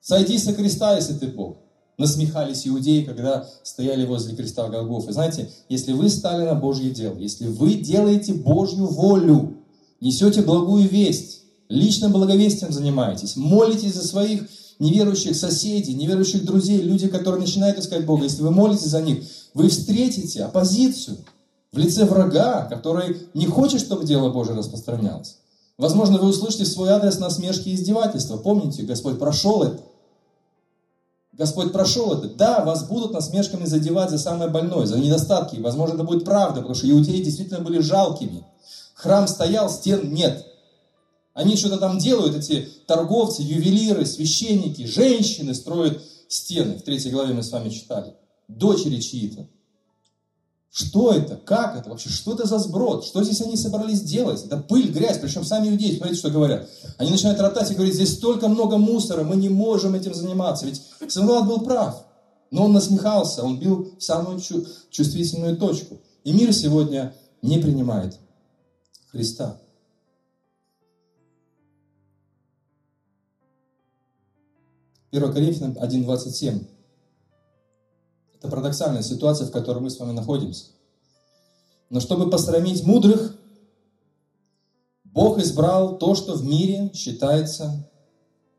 Сойди 0.00 0.38
со 0.38 0.52
креста, 0.52 0.96
если 0.96 1.14
ты 1.14 1.28
Бог. 1.28 1.58
Насмехались 2.00 2.66
иудеи, 2.66 3.02
когда 3.02 3.46
стояли 3.62 4.06
возле 4.06 4.34
креста 4.34 4.70
Голгофы. 4.70 5.12
Знаете, 5.12 5.50
если 5.68 5.92
вы 5.92 6.08
стали 6.08 6.46
на 6.46 6.54
Божье 6.54 6.88
дело, 6.88 7.18
если 7.18 7.46
вы 7.46 7.74
делаете 7.74 8.32
Божью 8.32 8.86
волю, 8.86 9.58
несете 10.00 10.40
благую 10.40 10.88
весть, 10.88 11.42
личным 11.68 12.12
благовестием 12.12 12.72
занимаетесь, 12.72 13.36
молитесь 13.36 13.92
за 13.92 14.08
своих 14.08 14.48
неверующих 14.78 15.36
соседей, 15.36 15.92
неверующих 15.92 16.46
друзей, 16.46 16.80
люди, 16.80 17.06
которые 17.06 17.42
начинают 17.42 17.78
искать 17.78 18.06
Бога, 18.06 18.24
если 18.24 18.40
вы 18.40 18.50
молитесь 18.50 18.86
за 18.86 19.02
них, 19.02 19.22
вы 19.52 19.68
встретите 19.68 20.44
оппозицию 20.44 21.18
в 21.70 21.76
лице 21.76 22.06
врага, 22.06 22.64
который 22.64 23.18
не 23.34 23.44
хочет, 23.44 23.78
чтобы 23.78 24.06
дело 24.06 24.30
Божие 24.30 24.56
распространялось. 24.56 25.36
Возможно, 25.76 26.16
вы 26.16 26.28
услышите 26.30 26.64
свой 26.64 26.88
адрес 26.88 27.18
насмешки 27.18 27.68
и 27.68 27.74
издевательства. 27.74 28.38
Помните, 28.38 28.84
Господь 28.84 29.18
прошел 29.18 29.64
это. 29.64 29.82
Господь 31.32 31.72
прошел 31.72 32.12
это. 32.12 32.28
Да, 32.28 32.64
вас 32.64 32.84
будут 32.86 33.12
насмешками 33.12 33.64
задевать 33.64 34.10
за 34.10 34.18
самое 34.18 34.50
больное, 34.50 34.86
за 34.86 34.98
недостатки. 34.98 35.60
Возможно, 35.60 35.94
это 35.94 36.04
будет 36.04 36.24
правда, 36.24 36.56
потому 36.56 36.74
что 36.74 36.90
иудеи 36.90 37.22
действительно 37.22 37.60
были 37.60 37.78
жалкими. 37.78 38.44
Храм 38.94 39.28
стоял, 39.28 39.70
стен 39.70 40.12
нет. 40.12 40.46
Они 41.32 41.56
что-то 41.56 41.78
там 41.78 41.98
делают, 41.98 42.36
эти 42.36 42.68
торговцы, 42.86 43.42
ювелиры, 43.42 44.04
священники, 44.04 44.84
женщины 44.84 45.54
строят 45.54 46.02
стены. 46.28 46.76
В 46.76 46.82
третьей 46.82 47.12
главе 47.12 47.32
мы 47.32 47.42
с 47.42 47.52
вами 47.52 47.70
читали. 47.70 48.14
Дочери 48.48 49.00
чьи-то. 49.00 49.46
Что 50.72 51.12
это? 51.12 51.36
Как 51.36 51.76
это 51.76 51.90
вообще? 51.90 52.08
Что 52.08 52.34
это 52.34 52.46
за 52.46 52.58
сброд? 52.58 53.04
Что 53.04 53.24
здесь 53.24 53.40
они 53.40 53.56
собрались 53.56 54.02
делать? 54.02 54.44
Это 54.44 54.56
пыль, 54.56 54.92
грязь, 54.92 55.18
причем 55.18 55.44
сами 55.44 55.68
иудеи, 55.68 55.96
смотрите, 55.96 56.20
что 56.20 56.30
говорят. 56.30 56.68
Они 56.96 57.10
начинают 57.10 57.40
ротать 57.40 57.70
и 57.72 57.74
говорить, 57.74 57.94
здесь 57.94 58.14
столько 58.14 58.46
много 58.46 58.76
мусора, 58.78 59.24
мы 59.24 59.34
не 59.34 59.48
можем 59.48 59.96
этим 59.96 60.14
заниматься. 60.14 60.66
Ведь 60.66 60.80
Самуил 61.08 61.42
был 61.42 61.62
прав, 61.62 62.04
но 62.52 62.66
он 62.66 62.72
насмехался, 62.72 63.42
он 63.42 63.58
бил 63.58 63.92
самую 63.98 64.40
чувствительную 64.40 65.56
точку. 65.56 65.98
И 66.22 66.32
мир 66.32 66.52
сегодня 66.52 67.14
не 67.42 67.58
принимает 67.58 68.16
Христа. 69.10 69.56
Первое 75.10 75.32
Коринфянам 75.32 75.72
1.27. 75.72 76.64
Это 78.40 78.48
парадоксальная 78.48 79.02
ситуация, 79.02 79.46
в 79.46 79.50
которой 79.50 79.80
мы 79.80 79.90
с 79.90 79.98
вами 79.98 80.12
находимся. 80.12 80.64
Но 81.90 82.00
чтобы 82.00 82.30
посрамить 82.30 82.84
мудрых, 82.84 83.36
Бог 85.04 85.38
избрал 85.38 85.98
то, 85.98 86.14
что 86.14 86.36
в 86.36 86.44
мире 86.44 86.90
считается 86.94 87.86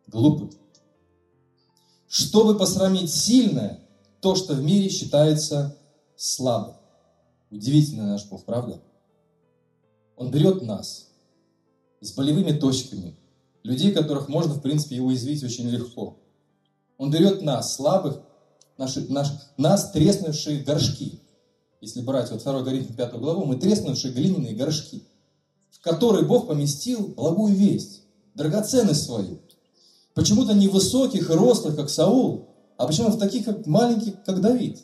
глупым. 0.05 0.51
Чтобы 2.07 2.59
посрамить 2.59 3.11
сильное, 3.11 3.79
то, 4.19 4.35
что 4.35 4.53
в 4.53 4.61
мире 4.61 4.87
считается 4.89 5.75
слабым. 6.15 6.75
Удивительный 7.49 8.05
наш 8.05 8.25
Бог, 8.29 8.45
правда? 8.45 8.79
Он 10.15 10.29
берет 10.29 10.61
нас 10.61 11.07
с 12.01 12.11
болевыми 12.11 12.51
точками, 12.51 13.17
людей, 13.63 13.93
которых 13.93 14.27
можно, 14.27 14.53
в 14.53 14.61
принципе, 14.61 14.97
и 14.97 14.99
уязвить 14.99 15.43
очень 15.43 15.67
легко. 15.69 16.19
Он 16.99 17.09
берет 17.09 17.41
нас, 17.41 17.75
слабых, 17.75 18.21
наши, 18.77 19.05
наш, 19.09 19.27
нас 19.57 19.91
треснувшие 19.91 20.63
горшки. 20.63 21.19
Если 21.81 22.01
брать 22.01 22.31
вот 22.31 22.43
2 22.43 22.63
Коринфянам 22.63 22.95
5 22.95 23.13
главу, 23.19 23.45
мы 23.45 23.55
треснувшие 23.55 24.13
глиняные 24.13 24.55
горшки, 24.55 25.03
в 25.71 25.81
которые 25.81 26.25
Бог 26.25 26.47
поместил 26.47 27.07
благую 27.07 27.53
весть, 27.53 28.01
драгоценность 28.35 29.03
свою. 29.03 29.39
Почему-то 30.13 30.53
не 30.53 30.67
высоких 30.67 31.29
и 31.29 31.33
рослых, 31.33 31.75
как 31.75 31.89
Саул, 31.89 32.49
а 32.77 32.85
почему 32.85 33.09
в 33.09 33.17
таких, 33.17 33.45
как 33.45 33.65
маленьких, 33.65 34.23
как 34.23 34.41
Давид, 34.41 34.83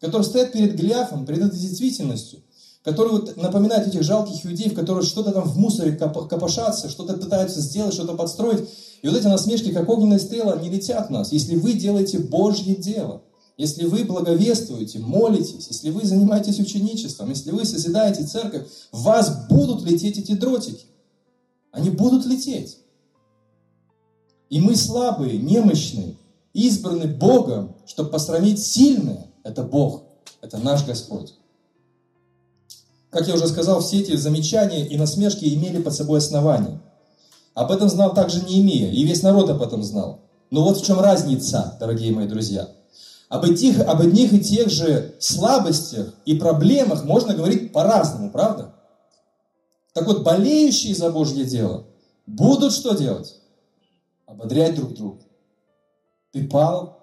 которые 0.00 0.24
стоят 0.24 0.52
перед 0.52 0.76
Голиафом, 0.76 1.26
перед 1.26 1.42
этой 1.42 1.58
действительностью, 1.58 2.42
которые 2.84 3.14
вот 3.14 3.36
напоминают 3.38 3.88
этих 3.88 4.02
жалких 4.02 4.44
иудеев, 4.44 4.74
которые 4.74 5.04
что-то 5.04 5.32
там 5.32 5.44
в 5.44 5.56
мусоре 5.56 5.92
копошатся, 5.96 6.90
что-то 6.90 7.14
пытаются 7.14 7.60
сделать, 7.60 7.94
что-то 7.94 8.14
подстроить. 8.14 8.68
И 9.00 9.08
вот 9.08 9.16
эти 9.16 9.26
насмешки, 9.26 9.72
как 9.72 9.88
огненные 9.88 10.18
стрелы, 10.18 10.52
они 10.52 10.68
летят 10.68 11.08
в 11.08 11.10
нас, 11.10 11.32
если 11.32 11.56
вы 11.56 11.72
делаете 11.72 12.18
Божье 12.18 12.76
дело. 12.76 13.22
Если 13.56 13.84
вы 13.86 14.04
благовествуете, 14.04 14.98
молитесь, 14.98 15.68
если 15.68 15.90
вы 15.90 16.04
занимаетесь 16.04 16.58
ученичеством, 16.58 17.30
если 17.30 17.52
вы 17.52 17.64
созидаете 17.64 18.26
церковь, 18.26 18.66
в 18.90 19.02
вас 19.02 19.46
будут 19.48 19.82
лететь 19.84 20.18
эти 20.18 20.32
дротики. 20.32 20.86
Они 21.70 21.88
будут 21.88 22.26
лететь. 22.26 22.78
И 24.50 24.60
мы 24.60 24.74
слабые, 24.74 25.38
немощные, 25.38 26.16
избраны 26.52 27.06
Богом, 27.06 27.76
чтобы 27.86 28.10
посрамить 28.10 28.60
сильное. 28.60 29.30
Это 29.44 29.62
Бог, 29.62 30.02
это 30.42 30.58
наш 30.58 30.84
Господь. 30.84 31.34
Как 33.14 33.28
я 33.28 33.34
уже 33.34 33.46
сказал, 33.46 33.80
все 33.80 34.00
эти 34.00 34.16
замечания 34.16 34.84
и 34.84 34.96
насмешки 34.96 35.44
имели 35.44 35.80
под 35.80 35.94
собой 35.94 36.18
основание. 36.18 36.80
Об 37.54 37.70
этом 37.70 37.88
знал 37.88 38.12
также 38.12 38.44
Неемия, 38.44 38.90
и 38.90 39.04
весь 39.04 39.22
народ 39.22 39.48
об 39.50 39.62
этом 39.62 39.84
знал. 39.84 40.22
Но 40.50 40.64
вот 40.64 40.78
в 40.78 40.84
чем 40.84 40.98
разница, 40.98 41.76
дорогие 41.78 42.12
мои 42.12 42.26
друзья– 42.26 42.68
об, 43.28 43.44
этих, 43.44 43.80
об 43.80 44.00
одних 44.00 44.32
и 44.32 44.40
тех 44.40 44.68
же 44.68 45.14
слабостях 45.20 46.12
и 46.24 46.34
проблемах 46.34 47.04
можно 47.04 47.34
говорить 47.34 47.72
по-разному, 47.72 48.30
правда? 48.30 48.74
Так 49.92 50.06
вот, 50.06 50.24
болеющие 50.24 50.94
за 50.94 51.10
Божье 51.10 51.44
дело 51.44 51.84
будут 52.26 52.72
что 52.72 52.94
делать? 52.94 53.36
Ободрять 54.26 54.74
друг 54.74 54.94
друга. 54.94 55.22
Ты 56.32 56.48
пал, 56.48 56.98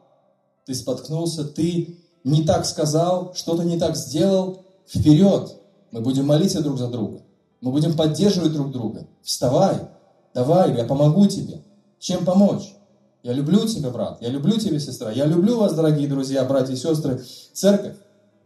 ты 0.65 0.75
споткнулся, 0.75 1.46
ты 1.46 1.98
не 2.25 2.44
так 2.44 2.65
сказал, 2.65 3.34
что-то 3.34 3.63
не 3.63 3.80
так 3.80 3.96
сделал. 3.96 4.65
Вперед! 4.86 5.61
Мы 5.91 6.01
будем 6.01 6.25
молиться 6.25 6.62
друг 6.62 6.77
за 6.77 6.88
друга. 6.88 7.21
Мы 7.60 7.71
будем 7.71 7.95
поддерживать 7.95 8.53
друг 8.53 8.71
друга. 8.71 9.05
Вставай, 9.21 9.75
давай, 10.33 10.75
я 10.75 10.86
помогу 10.86 11.27
тебе. 11.27 11.62
Чем 12.00 12.25
помочь? 12.25 12.74
Я 13.24 13.33
люблю 13.33 13.67
тебя, 13.67 13.91
брат. 13.91 14.19
Я 14.21 14.29
люблю 14.29 14.57
тебя, 14.57 14.79
сестра. 14.79 15.12
Я 15.12 15.25
люблю 15.25 15.57
вас, 15.57 15.74
дорогие 15.74 16.07
друзья, 16.07 16.43
братья 16.43 16.74
и 16.74 16.77
сестры. 16.77 17.21
Церковь, 17.53 17.95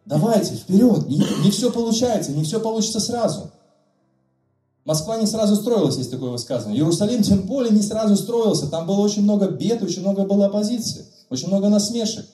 давайте, 0.06 0.56
вперед. 0.56 1.08
Не, 1.08 1.18
не 1.44 1.52
все 1.52 1.72
получается, 1.72 2.32
не 2.32 2.44
все 2.44 2.60
получится 2.60 3.00
сразу. 3.00 3.52
Москва 4.84 5.18
не 5.18 5.26
сразу 5.26 5.56
строилась, 5.56 5.98
есть 5.98 6.12
такое 6.12 6.30
высказывание. 6.30 6.80
Иерусалим 6.80 7.24
тем 7.24 7.44
более 7.44 7.72
не 7.72 7.82
сразу 7.82 8.16
строился. 8.16 8.68
Там 8.68 8.86
было 8.86 9.00
очень 9.00 9.24
много 9.24 9.48
бед, 9.48 9.82
очень 9.82 10.02
много 10.02 10.26
было 10.26 10.46
оппозиции, 10.48 11.06
очень 11.30 11.48
много 11.48 11.70
насмешек. 11.70 12.26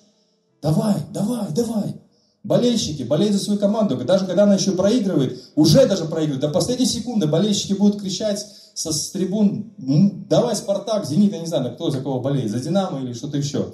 Давай, 0.62 0.96
давай, 1.14 1.50
давай. 1.52 1.96
Болельщики 2.44 3.04
болеют 3.04 3.36
за 3.36 3.40
свою 3.40 3.60
команду. 3.60 3.96
Даже 3.98 4.26
когда 4.26 4.44
она 4.44 4.56
еще 4.56 4.72
проигрывает, 4.72 5.44
уже 5.56 5.86
даже 5.86 6.06
проигрывает, 6.06 6.42
до 6.42 6.50
последней 6.50 6.88
секунды 6.88 7.28
болельщики 7.28 7.74
будут 7.74 8.02
кричать 8.02 8.46
со 8.74 8.92
с 8.92 9.12
трибун, 9.12 9.72
давай 9.78 10.56
Спартак, 10.56 11.06
Зенит, 11.06 11.34
я 11.34 11.40
не 11.40 11.46
знаю, 11.46 11.76
кто 11.76 11.92
за 11.92 12.02
кого 12.02 12.20
болеет, 12.20 12.50
за 12.50 12.60
Динамо 12.60 13.00
или 13.00 13.14
что-то 13.14 13.38
еще. 13.38 13.74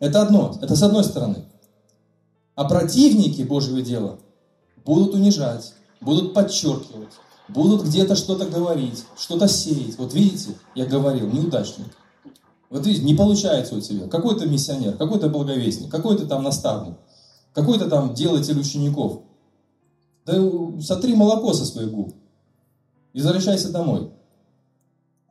Это 0.00 0.22
одно, 0.22 0.58
это 0.60 0.74
с 0.74 0.82
одной 0.82 1.04
стороны. 1.04 1.44
А 2.56 2.64
противники 2.64 3.42
Божьего 3.42 3.80
дела 3.80 4.18
будут 4.84 5.14
унижать, 5.14 5.74
будут 6.00 6.34
подчеркивать, 6.34 7.12
будут 7.48 7.84
где-то 7.84 8.16
что-то 8.16 8.46
говорить, 8.46 9.04
что-то 9.16 9.46
сеять. 9.46 9.98
Вот 9.98 10.14
видите, 10.14 10.56
я 10.74 10.86
говорил, 10.86 11.28
неудачник. 11.30 11.86
Вот 12.70 12.86
видите, 12.86 13.04
не 13.04 13.14
получается 13.14 13.76
у 13.76 13.80
тебя. 13.80 14.08
Какой-то 14.08 14.46
миссионер, 14.46 14.96
какой-то 14.96 15.28
благовестник, 15.28 15.90
какой-то 15.90 16.26
там 16.26 16.42
наставник, 16.42 16.96
какой-то 17.52 17.88
там 17.88 18.14
делатель 18.14 18.58
учеников. 18.58 19.22
Да 20.26 20.34
сотри 20.80 21.14
молоко 21.14 21.52
со 21.52 21.64
своих 21.64 21.90
губ 21.90 22.14
и 23.12 23.20
возвращайся 23.20 23.70
домой. 23.70 24.10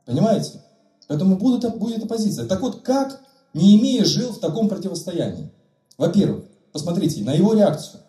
Понимаете? 0.04 0.62
Поэтому 1.08 1.36
будут, 1.36 1.76
будет 1.78 2.04
оппозиция. 2.04 2.46
Так 2.46 2.60
вот, 2.60 2.82
как 2.82 3.20
Неемия 3.54 4.04
жил 4.04 4.32
в 4.32 4.38
таком 4.38 4.68
противостоянии. 4.68 5.50
Во-первых, 5.98 6.44
посмотрите 6.72 7.22
на 7.24 7.32
его 7.32 7.54
реакцию. 7.54 8.00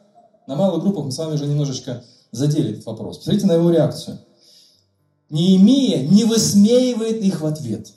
На 0.47 0.55
малых 0.55 0.83
группах 0.83 1.05
мы 1.05 1.11
с 1.11 1.17
вами 1.17 1.33
уже 1.33 1.45
немножечко 1.45 2.03
задели 2.31 2.73
этот 2.73 2.85
вопрос. 2.85 3.17
Посмотрите 3.17 3.47
на 3.47 3.53
его 3.53 3.71
реакцию. 3.71 4.19
Неемия 5.29 6.07
не 6.07 6.25
высмеивает 6.25 7.21
их 7.21 7.41
в 7.41 7.45
ответ. 7.45 7.91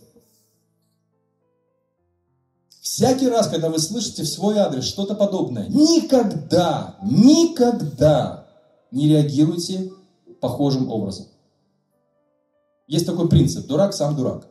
Всякий 2.94 3.28
раз, 3.28 3.48
когда 3.48 3.70
вы 3.70 3.80
слышите 3.80 4.22
в 4.22 4.28
свой 4.28 4.56
адрес 4.56 4.84
что-то 4.84 5.16
подобное, 5.16 5.66
никогда, 5.66 6.96
никогда 7.02 8.46
не 8.92 9.08
реагируйте 9.08 9.90
похожим 10.40 10.88
образом. 10.88 11.26
Есть 12.86 13.04
такой 13.04 13.28
принцип. 13.28 13.66
Дурак 13.66 13.94
сам 13.94 14.14
дурак. 14.14 14.46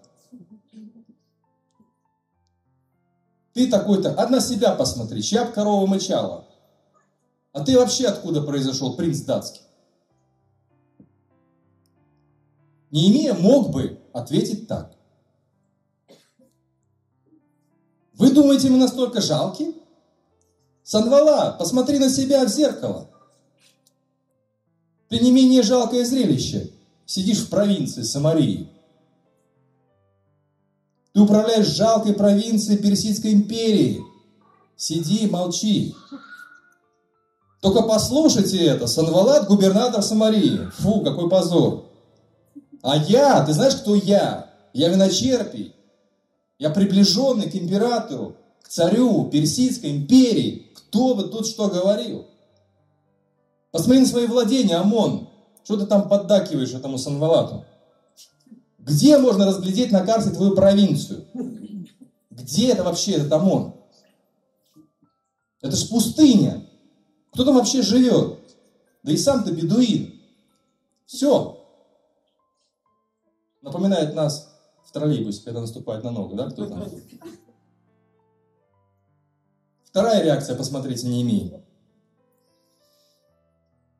Ты 3.53 3.69
такой-то, 3.71 4.13
одна 4.13 4.41
себя 4.41 4.75
посмотри, 4.75 5.23
чья 5.23 5.45
корова 5.45 5.85
мычала. 5.85 6.45
А 7.53 7.63
ты 7.63 7.79
вообще 7.79 8.07
откуда 8.07 8.41
произошел, 8.41 8.97
принц 8.97 9.21
датский? 9.21 9.61
Неемия 12.91 13.35
мог 13.35 13.71
бы 13.71 14.01
ответить 14.11 14.67
так. 14.67 14.92
Думаете, 18.33 18.69
мы 18.69 18.77
настолько 18.77 19.21
жалки? 19.21 19.73
Санвала, 20.83 21.55
посмотри 21.57 21.99
на 21.99 22.09
себя 22.09 22.45
в 22.45 22.49
зеркало. 22.49 23.07
Ты 25.09 25.19
не 25.19 25.31
менее 25.31 25.63
жалкое 25.63 26.05
зрелище. 26.05 26.71
Сидишь 27.05 27.39
в 27.39 27.49
провинции 27.49 28.01
Самарии. 28.01 28.69
Ты 31.13 31.21
управляешь 31.21 31.67
жалкой 31.67 32.13
провинцией 32.13 32.79
Персидской 32.79 33.33
империи. 33.33 34.01
Сиди, 34.75 35.27
молчи. 35.27 35.95
Только 37.61 37.83
послушайте 37.83 38.65
это. 38.65 38.87
Санвалат, 38.87 39.47
губернатор 39.47 40.01
Самарии. 40.01 40.69
Фу, 40.79 41.01
какой 41.01 41.29
позор. 41.29 41.85
А 42.81 42.97
я, 42.97 43.45
ты 43.45 43.53
знаешь, 43.53 43.75
кто 43.75 43.95
я? 43.95 44.49
Я 44.73 44.89
виночерпий. 44.89 45.75
Я 46.63 46.69
приближенный 46.69 47.51
к 47.51 47.55
императору, 47.55 48.37
к 48.61 48.69
царю 48.69 49.29
Персидской 49.29 49.91
империи. 49.91 50.71
Кто 50.73 51.13
бы 51.13 51.23
тут 51.23 51.45
что 51.45 51.67
говорил? 51.67 52.25
Посмотри 53.71 53.99
на 53.99 54.07
свои 54.07 54.27
владения, 54.27 54.77
ОМОН. 54.77 55.27
Что 55.65 55.75
ты 55.75 55.85
там 55.85 56.07
поддакиваешь 56.07 56.73
этому 56.73 56.97
Санвалату? 56.97 57.65
Где 58.79 59.17
можно 59.17 59.45
разглядеть 59.45 59.91
на 59.91 60.05
карте 60.05 60.29
твою 60.29 60.55
провинцию? 60.55 61.27
Где 62.29 62.71
это 62.71 62.85
вообще, 62.85 63.15
этот 63.15 63.33
ОМОН? 63.33 63.73
Это 65.59 65.75
ж 65.75 65.89
пустыня. 65.89 66.65
Кто 67.33 67.43
там 67.43 67.55
вообще 67.55 67.81
живет? 67.81 68.39
Да 69.03 69.11
и 69.11 69.17
сам 69.17 69.43
ты 69.43 69.51
бедуин. 69.51 70.17
Все. 71.07 71.61
Напоминает 73.61 74.15
нас 74.15 74.52
троллейбусе, 74.93 75.43
когда 75.43 75.61
наступает 75.61 76.03
на 76.03 76.11
ногу, 76.11 76.35
да, 76.35 76.49
кто-то? 76.49 76.89
Вторая 79.83 80.23
реакция, 80.23 80.55
посмотрите, 80.55 81.07
не 81.07 81.21
имей. 81.21 81.53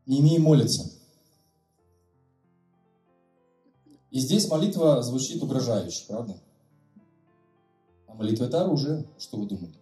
Не 0.05 0.19
имей 0.19 0.39
молится. 0.39 0.89
И 4.11 4.19
здесь 4.19 4.47
молитва 4.47 5.01
звучит 5.01 5.41
угрожающе, 5.41 6.05
правда? 6.07 6.39
А 8.07 8.13
молитва 8.13 8.45
это 8.45 8.61
оружие. 8.61 9.07
Что 9.17 9.37
вы 9.37 9.47
думаете? 9.47 9.79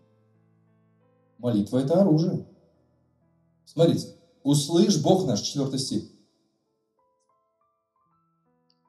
Молитва 1.38 1.80
это 1.80 2.00
оружие. 2.00 2.46
Смотрите, 3.66 4.16
услышь 4.44 5.02
Бог 5.02 5.26
наш, 5.26 5.42
четвертый 5.42 5.80
стих. 5.80 6.04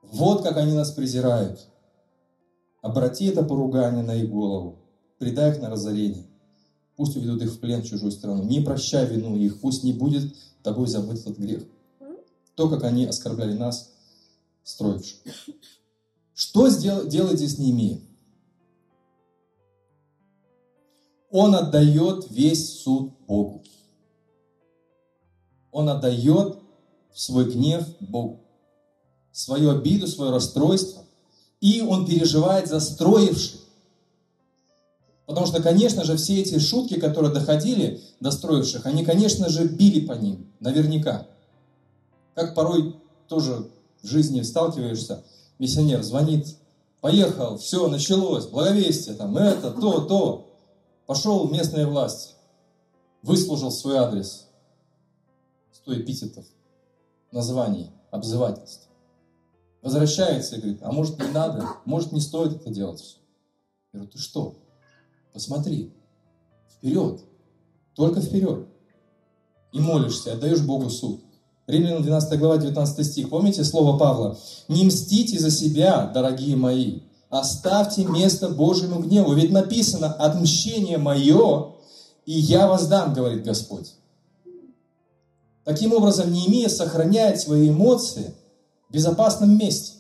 Вот 0.03 0.43
как 0.43 0.57
они 0.59 0.75
нас 0.75 0.93
презирают. 0.93 1.72
Обрати 2.83 3.27
это 3.27 3.45
поругание 3.45 4.03
на 4.03 4.17
их 4.17 4.29
голову, 4.29 4.81
предай 5.19 5.53
их 5.53 5.63
на 5.63 5.71
разорение. 5.71 6.27
Пусть 6.97 7.17
уведут 7.17 7.41
их 7.43 7.53
в 7.53 7.61
плен 7.61 7.81
в 7.81 7.87
чужую 7.87 8.11
страну. 8.11 8.43
Не 8.43 8.61
прощай 8.61 9.07
вину 9.07 9.37
их, 9.37 9.61
пусть 9.61 9.85
не 9.85 9.93
будет 9.93 10.35
тобой 10.63 10.89
забыт 10.89 11.21
этот 11.21 11.39
грех. 11.39 11.63
То, 12.57 12.69
как 12.69 12.83
они 12.85 13.07
оскорбляли 13.07 13.55
нас, 13.55 13.93
строивших. 14.65 15.21
Что 16.35 16.69
сдел, 16.69 17.07
делает 17.07 17.39
здесь 17.39 17.59
Неемия? 17.59 18.01
Он 21.31 21.55
отдает 21.55 22.31
весь 22.31 22.81
суд 22.81 23.13
Богу. 23.27 23.63
Он 25.71 25.89
отдает 25.89 26.59
свой 27.15 27.51
гнев 27.51 27.87
Богу, 28.01 28.41
свою 29.31 29.71
обиду, 29.71 30.07
свое 30.07 30.31
расстройство, 30.31 31.05
и 31.63 31.81
он 31.81 32.05
переживает 32.05 32.69
за 32.69 32.81
строивших. 32.81 33.61
Потому 35.27 35.47
что, 35.47 35.63
конечно 35.63 36.05
же, 36.05 36.17
все 36.17 36.41
эти 36.41 36.59
шутки, 36.59 36.99
которые 36.99 37.33
доходили 37.33 38.03
до 38.19 38.33
строивших, 38.33 38.85
они, 38.85 39.05
конечно 39.05 39.49
же, 39.49 39.69
били 39.69 40.05
по 40.05 40.13
ним, 40.13 40.53
наверняка. 40.59 41.29
Как 42.35 42.57
порой 42.57 42.97
тоже 43.29 43.71
в 44.03 44.09
жизни 44.09 44.43
сталкиваешься, 44.43 45.23
миссионер 45.61 46.03
звонит, 46.03 46.57
поехал, 47.01 47.57
все, 47.59 47.87
началось, 47.89 48.47
благовестие, 48.47 49.15
там, 49.15 49.37
это, 49.39 49.71
то, 49.71 50.01
то. 50.01 50.49
Пошел 51.07 51.47
в 51.47 51.53
местные 51.53 51.87
власти, 51.87 52.35
выслужил 53.23 53.71
свой 53.71 53.99
адрес, 53.99 54.49
сто 55.73 55.95
эпитетов, 55.95 56.45
названий, 57.31 57.91
обзывательств. 58.11 58.89
Возвращается 59.83 60.57
и 60.57 60.61
говорит, 60.61 60.79
а 60.83 60.93
может 60.93 61.19
не 61.19 61.29
надо, 61.33 61.67
может 61.85 62.13
не 62.13 62.21
стоит 62.21 62.55
это 62.55 62.71
делать 62.71 63.01
все. 63.01 63.17
Я 63.93 63.99
говорю, 63.99 64.13
ты 64.13 64.19
что? 64.19 64.55
Посмотри, 65.33 65.93
вперед, 66.77 67.21
только 67.95 68.21
вперед. 68.21 68.69
И 69.73 69.81
молишься, 69.81 70.35
отдаешь 70.35 70.61
Богу 70.61 70.89
суд. 70.89 71.23
Римлянам 71.67 72.03
12 72.03 72.39
глава, 72.39 72.59
19 72.59 73.07
стих. 73.07 73.31
Помните 73.31 73.65
слово 73.65 73.99
Павла? 73.99 74.39
«Не 74.69 74.85
мстите 74.85 75.39
за 75.39 75.51
себя, 75.51 76.11
дорогие 76.13 76.57
мои, 76.57 77.01
оставьте 77.31 78.05
место 78.05 78.49
Божьему 78.49 79.01
гневу, 79.01 79.33
ведь 79.33 79.53
написано, 79.53 80.13
отмщение 80.13 80.99
мое, 80.99 81.73
и 82.27 82.33
я 82.33 82.69
воздам, 82.69 83.15
говорит 83.15 83.45
Господь». 83.45 83.95
Таким 85.65 85.93
образом, 85.93 86.33
Неемия 86.33 86.69
сохраняет 86.69 87.41
свои 87.41 87.71
эмоции 87.71 88.35
в 88.93 88.95
безопасном 88.95 89.57
месте. 89.57 89.95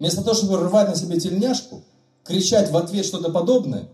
Вместо 0.00 0.22
того, 0.22 0.34
чтобы 0.34 0.58
рвать 0.58 0.88
на 0.88 0.96
себе 0.96 1.20
тельняшку, 1.20 1.84
кричать 2.24 2.72
в 2.72 2.76
ответ 2.76 3.06
что-то 3.06 3.30
подобное, 3.30 3.88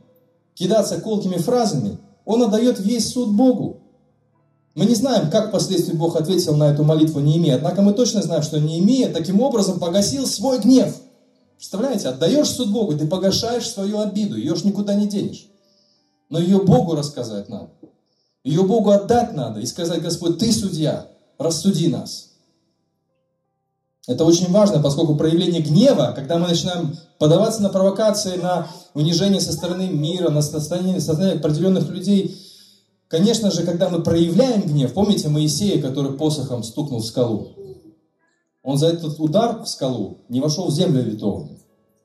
кидаться 0.55 0.99
колкими 0.99 1.37
фразами, 1.37 1.99
он 2.25 2.43
отдает 2.43 2.81
весь 2.81 3.13
суд 3.13 3.31
Богу. 3.31 3.83
Мы 4.75 4.87
не 4.87 4.95
знаем, 4.95 5.31
как 5.31 5.49
впоследствии 5.49 5.95
Бог 5.95 6.17
ответил 6.17 6.57
на 6.57 6.71
эту 6.73 6.83
молитву 6.83 7.21
Неемия, 7.21 7.57
однако 7.57 7.83
мы 7.83 7.93
точно 7.93 8.23
знаем, 8.23 8.43
что 8.43 8.59
Неемия 8.59 9.13
таким 9.13 9.43
образом 9.43 9.79
погасил 9.79 10.27
свой 10.27 10.61
гнев. 10.61 10.97
Представляете, 11.57 12.09
отдаешь 12.09 12.49
суд 12.49 12.73
Богу, 12.73 12.97
ты 12.97 13.07
погашаешь 13.07 13.69
свою 13.69 13.99
обиду, 13.99 14.37
ее 14.37 14.55
ж 14.55 14.65
никуда 14.65 14.95
не 14.95 15.09
денешь. 15.09 15.47
Но 16.31 16.39
ее 16.39 16.63
Богу 16.63 16.95
рассказать 16.95 17.51
надо. 17.51 17.69
Ее 18.45 18.63
Богу 18.63 18.91
отдать 18.93 19.35
надо 19.35 19.61
и 19.61 19.67
сказать, 19.67 20.01
Господь, 20.01 20.39
ты 20.39 20.51
судья, 20.53 21.09
рассуди 21.37 21.89
нас. 21.89 22.28
Это 24.09 24.25
очень 24.25 24.51
важно, 24.51 24.83
поскольку 24.83 25.15
проявление 25.15 25.63
гнева, 25.63 26.13
когда 26.17 26.39
мы 26.39 26.49
начинаем 26.49 26.97
подаваться 27.21 27.63
на 27.63 27.69
провокации, 27.69 28.37
на 28.37 28.67
унижение 28.95 29.41
со 29.41 29.53
стороны 29.53 29.87
мира, 29.87 30.31
на 30.31 30.43
состояние, 30.43 31.01
состояние 31.01 31.39
определенных 31.39 31.89
людей, 31.89 32.37
Конечно 33.09 33.51
же, 33.51 33.65
когда 33.65 33.89
мы 33.89 34.03
проявляем 34.03 34.63
гнев, 34.63 34.93
помните 34.93 35.31
Моисея, 35.31 35.81
который 35.81 36.13
посохом 36.13 36.63
стукнул 36.63 37.01
в 37.01 37.07
скалу? 37.07 37.55
Он 38.63 38.77
за 38.77 38.89
этот 38.89 39.19
удар 39.19 39.63
в 39.63 39.67
скалу 39.67 40.19
не 40.29 40.43
вошел 40.43 40.67
в 40.67 40.75
землю 40.75 41.01
обетованную. 41.01 41.59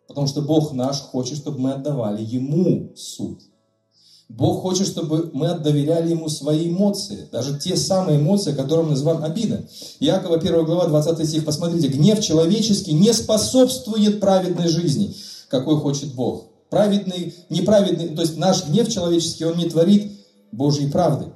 Потому 0.07 0.27
что 0.27 0.41
Бог 0.41 0.71
наш 0.71 1.01
хочет, 1.01 1.37
чтобы 1.37 1.59
мы 1.59 1.73
отдавали 1.73 2.23
Ему 2.23 2.93
суд. 2.95 3.41
Бог 4.35 4.63
хочет, 4.63 4.87
чтобы 4.87 5.29
мы 5.31 5.53
доверяли 5.53 6.09
Ему 6.09 6.27
свои 6.27 6.67
эмоции, 6.67 7.27
даже 7.31 7.59
те 7.59 7.77
самые 7.77 8.19
эмоции, 8.19 8.51
которые 8.53 8.83
мы 8.83 8.91
называем 8.91 9.23
обида. 9.23 9.63
Иакова 9.99 10.37
1 10.37 10.65
глава 10.65 10.87
20 10.87 11.27
стих, 11.27 11.45
посмотрите, 11.45 11.87
гнев 11.87 12.19
человеческий 12.19 12.93
не 12.93 13.13
способствует 13.13 14.19
праведной 14.19 14.69
жизни, 14.69 15.15
какой 15.49 15.77
хочет 15.77 16.15
Бог. 16.15 16.45
Праведный, 16.71 17.35
неправедный, 17.49 18.07
то 18.09 18.23
есть 18.23 18.35
наш 18.35 18.65
гнев 18.65 18.89
человеческий, 18.91 19.45
он 19.45 19.55
не 19.55 19.69
творит 19.69 20.11
Божьей 20.51 20.89
правды. 20.89 21.27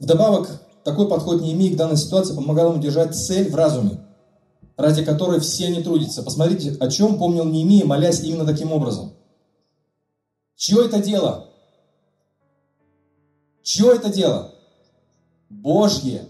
Вдобавок, 0.00 0.48
такой 0.82 1.06
подход 1.06 1.42
не 1.42 1.52
имеет 1.52 1.74
к 1.74 1.76
данной 1.76 1.96
ситуации 1.96 2.34
помогал 2.34 2.72
ему 2.72 2.82
держать 2.82 3.14
цель 3.14 3.48
в 3.48 3.54
разуме, 3.54 4.00
ради 4.76 5.04
которой 5.04 5.38
все 5.38 5.68
не 5.68 5.80
трудятся. 5.80 6.24
Посмотрите, 6.24 6.76
о 6.80 6.90
чем 6.90 7.18
помнил 7.18 7.44
Неемия, 7.44 7.84
молясь 7.84 8.24
именно 8.24 8.44
таким 8.44 8.72
образом. 8.72 9.12
Чье 10.60 10.84
это 10.84 10.98
дело? 10.98 11.48
Чье 13.62 13.94
это 13.94 14.10
дело? 14.10 14.52
Божье. 15.48 16.28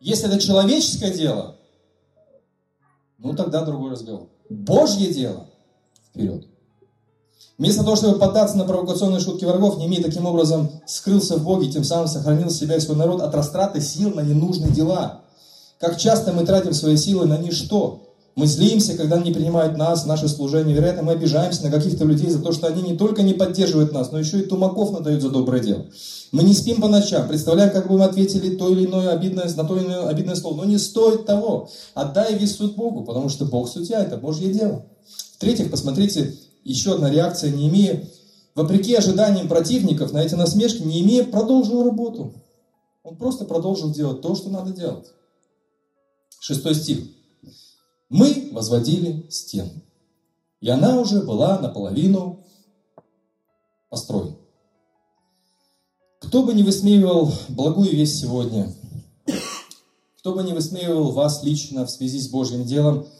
Если 0.00 0.26
это 0.26 0.40
человеческое 0.40 1.12
дело, 1.12 1.56
ну 3.16 3.36
тогда 3.36 3.64
другой 3.64 3.92
разговор. 3.92 4.28
Божье 4.50 5.14
дело 5.14 5.46
вперед. 6.08 6.48
Вместо 7.58 7.84
того, 7.84 7.94
чтобы 7.94 8.18
поддаться 8.18 8.58
на 8.58 8.64
провокационные 8.64 9.20
шутки 9.20 9.44
врагов, 9.44 9.78
Немей 9.78 10.02
таким 10.02 10.26
образом 10.26 10.68
скрылся 10.84 11.36
в 11.36 11.44
Боге, 11.44 11.70
тем 11.70 11.84
самым 11.84 12.08
сохранил 12.08 12.50
себя 12.50 12.74
и 12.74 12.80
свой 12.80 12.96
народ 12.96 13.22
от 13.22 13.32
растраты 13.36 13.80
сил 13.80 14.12
на 14.12 14.22
ненужные 14.22 14.72
дела. 14.72 15.20
Как 15.78 15.96
часто 15.96 16.32
мы 16.32 16.44
тратим 16.44 16.72
свои 16.72 16.96
силы 16.96 17.26
на 17.26 17.38
ничто. 17.38 18.11
Мы 18.34 18.46
злимся, 18.46 18.96
когда 18.96 19.18
не 19.18 19.30
принимают 19.30 19.76
нас, 19.76 20.06
наше 20.06 20.26
служение. 20.26 20.74
Вероятно, 20.74 21.02
мы 21.02 21.12
обижаемся 21.12 21.64
на 21.64 21.70
каких-то 21.70 22.04
людей 22.04 22.30
за 22.30 22.40
то, 22.40 22.52
что 22.52 22.66
они 22.66 22.80
не 22.82 22.96
только 22.96 23.22
не 23.22 23.34
поддерживают 23.34 23.92
нас, 23.92 24.10
но 24.10 24.18
еще 24.18 24.40
и 24.40 24.46
тумаков 24.46 24.90
надают 24.92 25.20
за 25.20 25.28
доброе 25.28 25.62
дело. 25.62 25.84
Мы 26.30 26.42
не 26.42 26.54
спим 26.54 26.80
по 26.80 26.88
ночам, 26.88 27.28
представляем, 27.28 27.70
как 27.72 27.88
бы 27.88 27.98
мы 27.98 28.04
ответили 28.04 28.56
то 28.56 28.70
или 28.70 28.86
иное 28.86 29.10
обидное, 29.10 29.52
на 29.54 29.64
то 29.64 29.76
или 29.76 29.84
иное 29.84 30.08
обидное 30.08 30.34
слово. 30.34 30.56
Но 30.56 30.64
не 30.64 30.78
стоит 30.78 31.26
того. 31.26 31.68
Отдай 31.92 32.38
весь 32.38 32.56
суд 32.56 32.74
Богу, 32.74 33.04
потому 33.04 33.28
что 33.28 33.44
Бог 33.44 33.68
судья, 33.68 34.02
это 34.02 34.16
Божье 34.16 34.50
дело. 34.50 34.86
В-третьих, 35.36 35.70
посмотрите, 35.70 36.34
еще 36.64 36.94
одна 36.94 37.10
реакция 37.10 37.50
не 37.50 37.68
имея, 37.68 38.08
вопреки 38.54 38.94
ожиданиям 38.94 39.46
противников 39.46 40.12
на 40.12 40.22
эти 40.22 40.34
насмешки, 40.36 40.82
не 40.82 41.02
имея 41.02 41.24
продолжил 41.24 41.84
работу. 41.84 42.32
Он 43.02 43.16
просто 43.16 43.44
продолжил 43.44 43.90
делать 43.90 44.22
то, 44.22 44.34
что 44.34 44.48
надо 44.48 44.72
делать. 44.72 45.06
Шестой 46.40 46.74
стих. 46.74 46.98
Мы 48.12 48.50
возводили 48.52 49.26
стену, 49.30 49.70
и 50.60 50.68
она 50.68 51.00
уже 51.00 51.22
была 51.22 51.58
наполовину 51.58 52.44
построена. 53.88 54.36
Кто 56.20 56.44
бы 56.44 56.52
не 56.52 56.62
высмеивал 56.62 57.32
благую 57.48 57.90
весть 57.90 58.20
сегодня, 58.20 58.72
кто 60.18 60.34
бы 60.34 60.44
не 60.44 60.52
высмеивал 60.52 61.10
вас 61.12 61.42
лично 61.42 61.86
в 61.86 61.90
связи 61.90 62.20
с 62.20 62.28
Божьим 62.28 62.64
делом– 62.64 63.06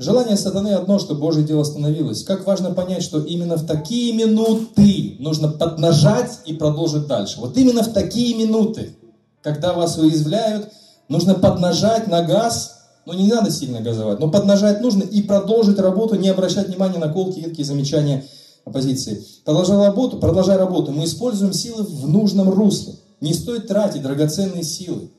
Желание 0.00 0.36
сатаны 0.36 0.68
одно, 0.74 1.00
чтобы 1.00 1.22
Божье 1.22 1.42
дело 1.42 1.64
становилось. 1.64 2.22
Как 2.22 2.46
важно 2.46 2.70
понять, 2.70 3.02
что 3.02 3.20
именно 3.20 3.56
в 3.56 3.66
такие 3.66 4.14
минуты 4.14 5.16
нужно 5.18 5.48
поднажать 5.48 6.38
и 6.46 6.54
продолжить 6.54 7.08
дальше. 7.08 7.40
Вот 7.40 7.56
именно 7.56 7.82
в 7.82 7.92
такие 7.92 8.36
минуты, 8.36 8.96
когда 9.42 9.72
вас 9.72 9.98
уязвляют, 9.98 10.72
нужно 11.08 11.34
поднажать 11.34 12.06
на 12.06 12.22
газ, 12.22 12.77
ну 13.08 13.14
не 13.14 13.26
надо 13.26 13.50
сильно 13.50 13.80
газовать, 13.80 14.20
но 14.20 14.30
поднажать 14.30 14.82
нужно 14.82 15.02
и 15.02 15.22
продолжить 15.22 15.78
работу, 15.78 16.16
не 16.16 16.28
обращать 16.28 16.68
внимания 16.68 16.98
на 16.98 17.10
колки, 17.10 17.38
едкие 17.38 17.64
замечания 17.64 18.22
оппозиции. 18.66 19.24
Продолжай 19.46 19.78
работу, 19.78 20.18
продолжай 20.18 20.58
работу. 20.58 20.92
Мы 20.92 21.04
используем 21.04 21.54
силы 21.54 21.84
в 21.84 22.06
нужном 22.06 22.50
русле. 22.50 22.96
Не 23.22 23.32
стоит 23.32 23.66
тратить 23.66 24.02
драгоценные 24.02 24.62
силы 24.62 25.10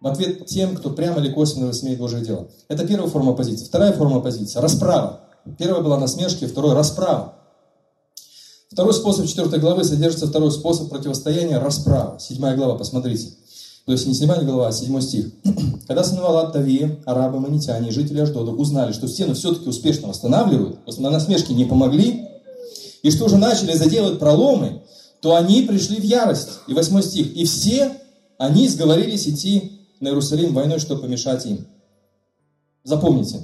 в 0.00 0.06
ответ 0.06 0.46
тем, 0.46 0.76
кто 0.76 0.90
прямо 0.90 1.18
или 1.18 1.32
косвенно 1.32 1.66
высмеет 1.66 1.98
Божие 1.98 2.24
дело. 2.24 2.46
Это 2.68 2.86
первая 2.86 3.10
форма 3.10 3.32
оппозиции. 3.32 3.64
Вторая 3.64 3.92
форма 3.92 4.18
оппозиции– 4.18 4.58
расправа. 4.60 5.22
Первая 5.58 5.82
была 5.82 5.98
насмешки, 5.98 6.46
второй– 6.46 6.74
расправа. 6.74 7.34
Второй 8.70 8.94
способ 8.94 9.26
4 9.26 9.58
главы 9.58 9.82
содержится 9.82 10.28
второй 10.28 10.52
способ 10.52 10.90
противостояния– 10.90 11.58
расправа. 11.60 12.20
Седьмая 12.20 12.56
глава, 12.56 12.78
посмотрите. 12.78 13.32
То 13.88 13.92
есть 13.92 14.06
не 14.06 14.12
седьмая 14.12 14.42
глава, 14.42 14.68
а 14.68 14.72
седьмой 14.72 15.00
стих. 15.00 15.30
Когда 15.86 16.04
Санавалат, 16.04 16.52
Тавия, 16.52 17.00
арабы, 17.06 17.40
манитяне 17.40 17.88
и 17.88 17.90
жители 17.90 18.20
Аждода 18.20 18.50
узнали, 18.52 18.92
что 18.92 19.08
стену 19.08 19.32
все-таки 19.32 19.66
успешно 19.66 20.08
восстанавливают, 20.08 20.86
на 20.98 21.08
насмешки 21.08 21.52
не 21.52 21.64
помогли, 21.64 22.28
и 23.02 23.10
что 23.10 23.24
уже 23.24 23.38
начали 23.38 23.72
заделать 23.72 24.18
проломы, 24.18 24.82
то 25.22 25.36
они 25.36 25.62
пришли 25.62 25.98
в 25.98 26.04
ярость. 26.04 26.50
И 26.66 26.74
восьмой 26.74 27.02
стих. 27.02 27.34
И 27.34 27.46
все 27.46 27.94
они 28.36 28.68
сговорились 28.68 29.26
идти 29.26 29.80
на 30.00 30.08
Иерусалим 30.08 30.52
войной, 30.52 30.80
чтобы 30.80 31.00
помешать 31.00 31.46
им. 31.46 31.66
Запомните, 32.84 33.40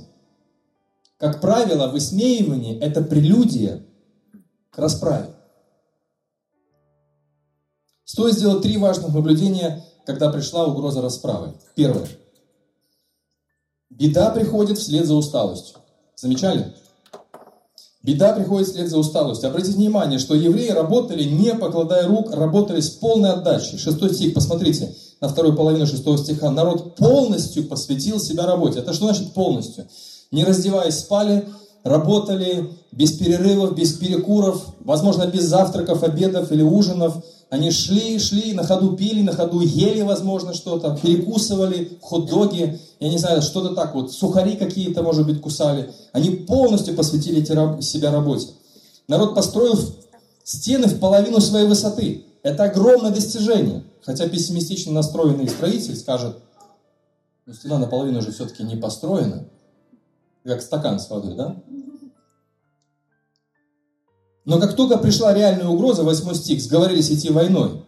как 1.16 1.40
правило, 1.40 1.86
высмеивание– 1.86 2.78
это 2.80 3.00
прелюдия 3.00 3.86
к 4.68 4.78
расправе. 4.78 5.30
Стоит 8.04 8.34
сделать 8.34 8.60
три 8.60 8.76
важных 8.76 9.14
наблюдения, 9.14 9.82
когда 10.06 10.30
пришла 10.30 10.66
угроза 10.66 11.00
расправы. 11.00 11.54
Первое. 11.74 12.08
Беда 13.90 14.30
приходит 14.30 14.78
вслед 14.78 15.06
за 15.06 15.14
усталостью. 15.14 15.76
Замечали? 16.16 16.74
Беда 18.02 18.34
приходит 18.34 18.68
вслед 18.68 18.88
за 18.88 18.98
усталостью. 18.98 19.48
Обратите 19.48 19.76
внимание, 19.76 20.18
что 20.18 20.34
евреи 20.34 20.68
работали, 20.68 21.24
не 21.24 21.54
покладая 21.54 22.06
рук, 22.06 22.30
работали 22.32 22.80
с 22.80 22.90
полной 22.90 23.32
отдачей. 23.32 23.78
Шестой 23.78 24.12
стих, 24.12 24.34
посмотрите 24.34 24.94
на 25.20 25.28
вторую 25.28 25.56
половину 25.56 25.86
шестого 25.86 26.18
стиха, 26.18 26.50
народ 26.50 26.96
полностью 26.96 27.66
посвятил 27.66 28.20
себя 28.20 28.44
работе. 28.44 28.80
Это 28.80 28.92
что 28.92 29.06
значит 29.06 29.32
полностью? 29.32 29.86
Не 30.30 30.44
раздеваясь, 30.44 30.98
спали, 30.98 31.48
работали 31.82 32.68
без 32.92 33.12
перерывов, 33.12 33.74
без 33.74 33.94
перекуров, 33.94 34.62
возможно, 34.80 35.26
без 35.26 35.44
завтраков, 35.44 36.02
обедов 36.02 36.52
или 36.52 36.62
ужинов. 36.62 37.24
Они 37.50 37.70
шли, 37.70 38.18
шли, 38.18 38.52
на 38.52 38.64
ходу 38.64 38.96
пили, 38.96 39.22
на 39.22 39.32
ходу 39.32 39.60
ели, 39.60 40.02
возможно, 40.02 40.54
что-то, 40.54 40.98
перекусывали, 41.00 41.98
хот-доги, 42.00 42.80
я 43.00 43.08
не 43.08 43.18
знаю, 43.18 43.42
что-то 43.42 43.74
так 43.74 43.94
вот, 43.94 44.12
сухари 44.12 44.56
какие-то, 44.56 45.02
может 45.02 45.26
быть, 45.26 45.40
кусали. 45.40 45.90
Они 46.12 46.30
полностью 46.30 46.94
посвятили 46.94 47.44
себя 47.80 48.10
работе. 48.10 48.48
Народ 49.08 49.34
построил 49.34 49.78
стены 50.42 50.86
в 50.86 50.98
половину 50.98 51.40
своей 51.40 51.66
высоты. 51.66 52.24
Это 52.42 52.64
огромное 52.64 53.10
достижение. 53.10 53.84
Хотя 54.02 54.28
пессимистично 54.28 54.92
настроенный 54.92 55.48
строитель 55.48 55.96
скажет, 55.96 56.36
ну 57.46 57.54
стена 57.54 57.78
наполовину 57.78 58.20
же 58.20 58.32
все-таки 58.32 58.62
не 58.62 58.76
построена, 58.76 59.46
как 60.44 60.60
стакан 60.60 61.00
с 61.00 61.08
водой, 61.08 61.34
да? 61.34 61.56
Но 64.44 64.58
как 64.58 64.76
только 64.76 64.98
пришла 64.98 65.32
реальная 65.32 65.68
угроза, 65.68 66.02
8 66.02 66.34
стих, 66.34 66.62
сговорились 66.62 67.10
идти 67.10 67.30
войной. 67.30 67.82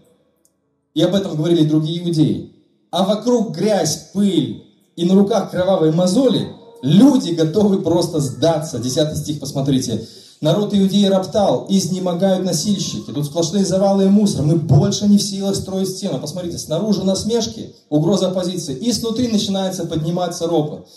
И 0.95 1.03
об 1.03 1.15
этом 1.15 1.37
говорили 1.37 1.69
другие 1.69 2.03
иудеи. 2.03 2.53
А 2.91 3.05
вокруг 3.05 3.55
грязь, 3.55 4.11
пыль 4.15 4.65
и 4.97 5.05
на 5.05 5.15
руках 5.15 5.51
кровавые 5.51 5.93
мозоли, 5.93 6.49
люди 6.83 7.33
готовы 7.33 7.83
просто 7.83 8.21
сдаться. 8.21 8.79
10 8.79 9.17
стих, 9.17 9.41
посмотрите. 9.41 10.07
Народ 10.43 10.75
Иудеи 10.75 11.07
роптал, 11.07 11.65
изнемогают 11.69 12.45
носильщики, 12.45 13.11
тут 13.11 13.25
сплошные 13.25 13.65
завалы 13.65 14.05
и 14.05 14.09
мусор, 14.09 14.45
мы 14.45 14.57
больше 14.57 15.07
не 15.07 15.17
в 15.17 15.23
силах 15.23 15.57
строить 15.57 15.89
стену. 15.89 16.21
Посмотрите, 16.21 16.59
снаружи 16.59 17.05
насмешки, 17.05 17.75
угроза 17.89 18.29
оппозиции, 18.29 18.77
и 18.77 18.93
снутри 18.93 19.29
начинается 19.29 19.87
подниматься 19.87 20.47
ропот. 20.47 20.89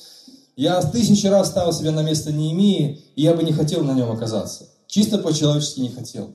Я 0.57 0.81
тысячи 0.81 1.25
раз 1.27 1.47
ставил 1.47 1.71
себя 1.71 1.91
на 1.91 2.03
место 2.03 2.33
Неемии, 2.33 3.01
и 3.15 3.21
я 3.21 3.33
бы 3.33 3.43
не 3.43 3.53
хотел 3.53 3.81
на 3.81 3.93
нем 3.93 4.11
оказаться. 4.11 4.65
Чисто 4.89 5.19
по-человечески 5.19 5.81
не 5.81 5.89
хотел. 5.89 6.31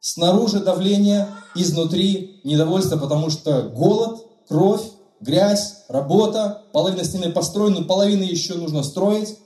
Снаружи 0.00 0.58
давление, 0.58 1.28
изнутри 1.54 2.40
недовольство, 2.42 2.96
потому 2.96 3.30
что 3.30 3.62
голод, 3.62 4.26
кровь, 4.48 4.82
грязь, 5.20 5.84
работа, 5.88 6.64
половина 6.72 7.04
стены 7.04 7.30
построена, 7.30 7.84
половина 7.84 8.24
еще 8.24 8.54
нужно 8.54 8.82
строить, 8.82 9.38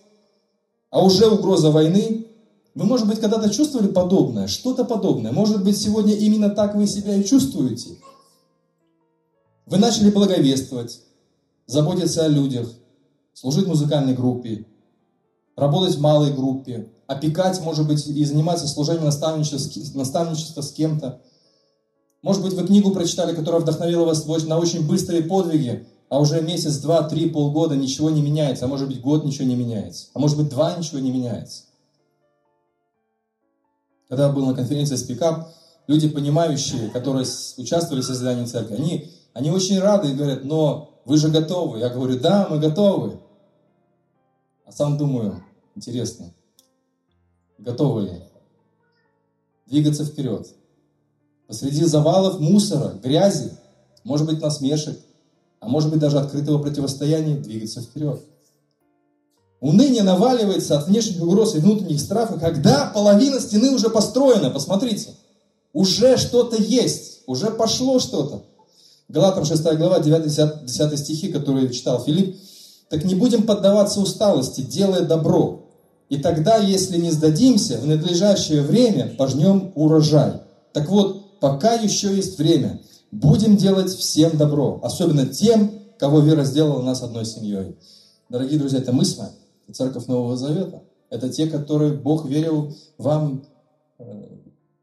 а 0.88 1.04
уже 1.04 1.26
угроза 1.26 1.70
войны, 1.70 2.26
вы, 2.74 2.86
может 2.86 3.06
быть, 3.06 3.20
когда-то 3.20 3.50
чувствовали 3.50 3.88
подобное, 3.88 4.48
что-то 4.48 4.86
подобное. 4.86 5.30
Может 5.30 5.62
быть, 5.62 5.76
сегодня 5.76 6.14
именно 6.14 6.48
так 6.48 6.74
вы 6.74 6.86
себя 6.86 7.14
и 7.16 7.24
чувствуете. 7.24 7.98
Вы 9.66 9.76
начали 9.76 10.10
благовествовать, 10.10 11.02
заботиться 11.66 12.24
о 12.24 12.28
людях, 12.28 12.70
служить 13.34 13.66
музыкальной 13.66 14.14
группе, 14.14 14.64
работать 15.56 15.96
в 15.96 16.00
малой 16.00 16.32
группе, 16.32 16.90
опекать, 17.06 17.60
может 17.60 17.86
быть, 17.86 18.06
и 18.06 18.24
заниматься 18.24 18.66
служением 18.66 19.04
наставничества, 19.04 19.98
наставничества 19.98 20.62
с 20.62 20.72
кем-то. 20.72 21.20
Может 22.22 22.42
быть, 22.42 22.54
вы 22.54 22.66
книгу 22.66 22.90
прочитали, 22.90 23.34
которая 23.34 23.60
вдохновила 23.60 24.04
вас 24.04 24.24
на 24.26 24.58
очень 24.58 24.86
быстрые 24.86 25.22
подвиги, 25.22 25.86
а 26.08 26.20
уже 26.20 26.40
месяц, 26.40 26.78
два, 26.78 27.02
три, 27.08 27.28
полгода 27.28 27.76
ничего 27.76 28.10
не 28.10 28.22
меняется, 28.22 28.64
а 28.64 28.68
может 28.68 28.88
быть, 28.88 29.00
год 29.00 29.24
ничего 29.24 29.46
не 29.46 29.56
меняется, 29.56 30.06
а 30.14 30.18
может 30.18 30.36
быть, 30.36 30.48
два 30.48 30.74
ничего 30.76 31.00
не 31.00 31.10
меняется. 31.10 31.64
Когда 34.08 34.26
я 34.26 34.32
был 34.32 34.46
на 34.46 34.54
конференции 34.54 34.96
Speak 34.96 35.46
люди, 35.86 36.08
понимающие, 36.08 36.88
которые 36.90 37.26
участвовали 37.58 38.00
в 38.00 38.06
создании 38.06 38.46
церкви, 38.46 38.76
они, 38.76 39.10
они 39.32 39.50
очень 39.50 39.80
рады 39.80 40.10
и 40.10 40.14
говорят, 40.14 40.44
но 40.44 41.00
вы 41.04 41.16
же 41.16 41.28
готовы. 41.28 41.78
Я 41.80 41.88
говорю, 41.88 42.18
да, 42.18 42.46
мы 42.50 42.58
готовы. 42.58 43.20
А 44.64 44.72
сам 44.72 44.96
думаю, 44.96 45.42
интересно, 45.74 46.32
готовы 47.58 48.02
ли 48.02 48.22
двигаться 49.66 50.04
вперед? 50.04 50.48
Посреди 51.46 51.84
завалов 51.84 52.40
мусора, 52.40 52.98
грязи, 53.02 53.52
может 54.04 54.26
быть 54.26 54.40
насмешек, 54.40 54.98
а 55.60 55.68
может 55.68 55.90
быть 55.90 56.00
даже 56.00 56.18
открытого 56.18 56.62
противостояния 56.62 57.36
двигаться 57.36 57.82
вперед. 57.82 58.22
Уныние 59.60 60.02
наваливается 60.02 60.78
от 60.78 60.88
внешних 60.88 61.22
угроз 61.22 61.54
и 61.54 61.58
внутренних 61.58 62.00
страхов, 62.00 62.40
когда 62.40 62.86
половина 62.86 63.40
стены 63.40 63.70
уже 63.70 63.88
построена. 63.88 64.50
Посмотрите, 64.50 65.10
уже 65.72 66.16
что-то 66.18 66.56
есть, 66.56 67.22
уже 67.26 67.50
пошло 67.50 67.98
что-то. 67.98 68.44
Галатам 69.08 69.44
6 69.44 69.62
глава, 69.76 70.00
9-10 70.00 70.96
стихи, 70.96 71.32
которые 71.32 71.72
читал 71.72 72.02
Филипп. 72.02 72.36
Так 72.88 73.04
не 73.04 73.14
будем 73.14 73.44
поддаваться 73.44 74.00
усталости, 74.00 74.60
делая 74.60 75.02
добро. 75.02 75.64
И 76.08 76.18
тогда, 76.18 76.58
если 76.58 76.98
не 76.98 77.10
сдадимся, 77.10 77.78
в 77.78 77.86
надлежащее 77.86 78.62
время 78.62 79.14
пожнем 79.16 79.72
урожай. 79.74 80.42
Так 80.72 80.88
вот, 80.88 81.40
пока 81.40 81.74
еще 81.74 82.14
есть 82.14 82.38
время, 82.38 82.80
будем 83.10 83.56
делать 83.56 83.90
всем 83.90 84.36
добро, 84.36 84.80
особенно 84.82 85.26
тем, 85.26 85.72
кого 85.98 86.20
вера 86.20 86.44
сделала 86.44 86.82
нас 86.82 87.02
одной 87.02 87.24
семьей. 87.24 87.76
Дорогие 88.28 88.58
друзья, 88.58 88.80
это 88.80 88.92
мы 88.92 89.04
с 89.04 89.16
вами, 89.16 89.32
Церковь 89.72 90.06
Нового 90.06 90.36
Завета. 90.36 90.82
Это 91.10 91.28
те, 91.28 91.46
которые 91.46 91.92
Бог 91.92 92.26
верил 92.26 92.74
вам 92.98 93.44
э, 93.98 94.04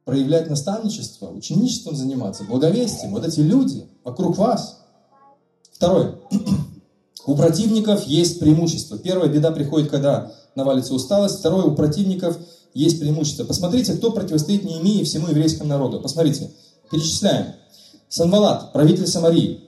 проявлять 0.06 0.50
наставничество, 0.50 1.28
ученичеством 1.28 1.96
заниматься, 1.96 2.44
благовестием. 2.44 3.12
Вот 3.12 3.26
эти 3.26 3.42
люди 3.42 3.86
вокруг 4.04 4.38
вас. 4.38 4.80
Второе. 5.72 6.16
У 7.26 7.36
противников 7.36 8.08
есть 8.08 8.40
преимущество. 8.40 8.98
Первая 8.98 9.30
беда 9.30 9.52
приходит, 9.52 9.90
когда 9.90 10.32
навалится 10.56 10.94
усталость. 10.94 11.40
Второе, 11.40 11.66
у 11.66 11.76
противников 11.76 12.38
есть 12.74 13.00
преимущество. 13.00 13.44
Посмотрите, 13.44 13.94
кто 13.94 14.12
противостоит 14.12 14.64
Неемии 14.64 15.04
всему 15.04 15.28
еврейскому 15.28 15.70
народу. 15.70 16.00
Посмотрите, 16.00 16.52
перечисляем. 16.90 17.54
Санвалат, 18.10 18.74
правитель 18.74 19.08
Самарии. 19.08 19.62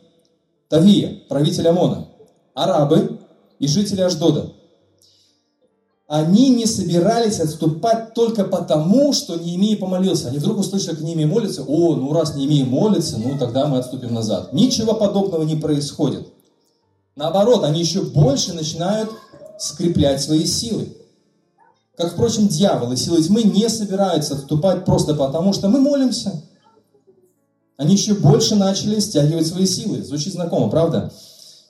Тавия, 0.70 1.20
правитель 1.30 1.68
Амона. 1.68 2.08
Арабы 2.54 3.20
и 3.60 3.68
жители 3.68 4.02
Аждода 4.02 4.52
они 6.14 6.50
не 6.50 6.68
собирались 6.68 7.40
отступать 7.40 8.14
только 8.14 8.44
потому, 8.44 9.14
что 9.14 9.36
Неемия 9.36 9.78
помолился. 9.78 10.28
Они 10.28 10.38
вдруг 10.38 10.60
услышали, 10.60 10.92
как 10.96 11.02
Неемия 11.02 11.26
молится, 11.26 11.64
о, 11.64 11.96
ну 11.96 12.14
раз 12.14 12.36
Неемия 12.36 12.66
молится, 12.66 13.18
ну 13.18 13.36
тогда 13.40 13.66
мы 13.66 13.80
отступим 13.80 14.14
назад. 14.14 14.54
Ничего 14.54 14.94
подобного 14.94 15.42
не 15.42 15.56
происходит. 15.56 16.28
Наоборот, 17.16 17.64
они 17.64 17.80
еще 17.80 18.02
больше 18.02 18.54
начинают 18.54 19.12
скреплять 19.60 20.22
свои 20.22 20.46
силы. 20.46 20.96
Как, 21.96 22.14
впрочем, 22.14 22.48
дьявол 22.48 22.92
и 22.92 22.96
силы 22.96 23.22
тьмы 23.22 23.44
не 23.44 23.70
собираются 23.70 24.34
отступать 24.34 24.84
просто 24.84 25.14
потому, 25.14 25.54
что 25.54 25.70
мы 25.70 25.80
молимся. 25.80 26.42
Они 27.78 27.94
еще 27.94 28.16
больше 28.16 28.56
начали 28.56 29.00
стягивать 29.00 29.48
свои 29.48 29.66
силы. 29.66 30.04
Звучит 30.04 30.34
знакомо, 30.34 30.70
правда? 30.70 31.14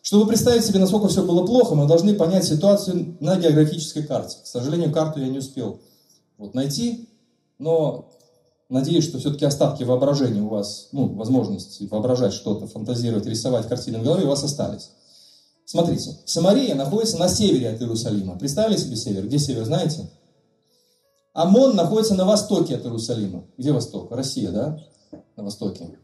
Чтобы 0.02 0.28
представить 0.28 0.66
себе, 0.66 0.80
насколько 0.80 1.08
все 1.08 1.24
было 1.24 1.46
плохо, 1.46 1.76
мы 1.76 1.88
должны 1.88 2.14
понять 2.14 2.46
ситуацию 2.46 3.18
на 3.20 3.38
географической 3.38 4.04
карте. 4.04 4.38
К 4.44 4.48
сожалению, 4.48 4.92
карту 4.92 5.20
я 5.20 5.28
не 5.28 5.40
успел 5.40 5.82
вот 6.38 6.54
найти, 6.54 7.10
но 7.58 8.10
надеюсь, 8.70 9.06
что 9.06 9.20
все-таки 9.20 9.46
остатки 9.46 9.84
воображения 9.84 10.42
у 10.42 10.50
вас, 10.50 10.90
ну, 10.92 11.08
возможности 11.16 11.88
воображать 11.90 12.34
что-то, 12.34 12.68
фантазировать, 12.68 13.26
рисовать 13.26 13.68
картины 13.68 14.00
в 14.00 14.04
голове 14.04 14.26
у 14.26 14.30
вас 14.30 14.44
остались. 14.44 14.92
Смотрите, 15.74 16.16
Самария 16.26 16.76
находится 16.76 17.18
на 17.18 17.28
севере 17.28 17.68
от 17.70 17.82
Иерусалима. 17.82 18.38
Представили 18.38 18.78
себе 18.78 18.96
север? 18.96 19.26
Где 19.26 19.40
север, 19.40 19.66
знаете? 19.66 20.08
Амон 21.34 21.76
находится 21.76 22.14
на 22.14 22.26
востоке 22.26 22.76
от 22.76 22.86
Иерусалима. 22.86 23.46
Где 23.58 23.72
восток? 23.72 24.12
Россия, 24.12 24.52
да? 24.52 24.80
На 25.36 25.44
востоке. 25.44 25.98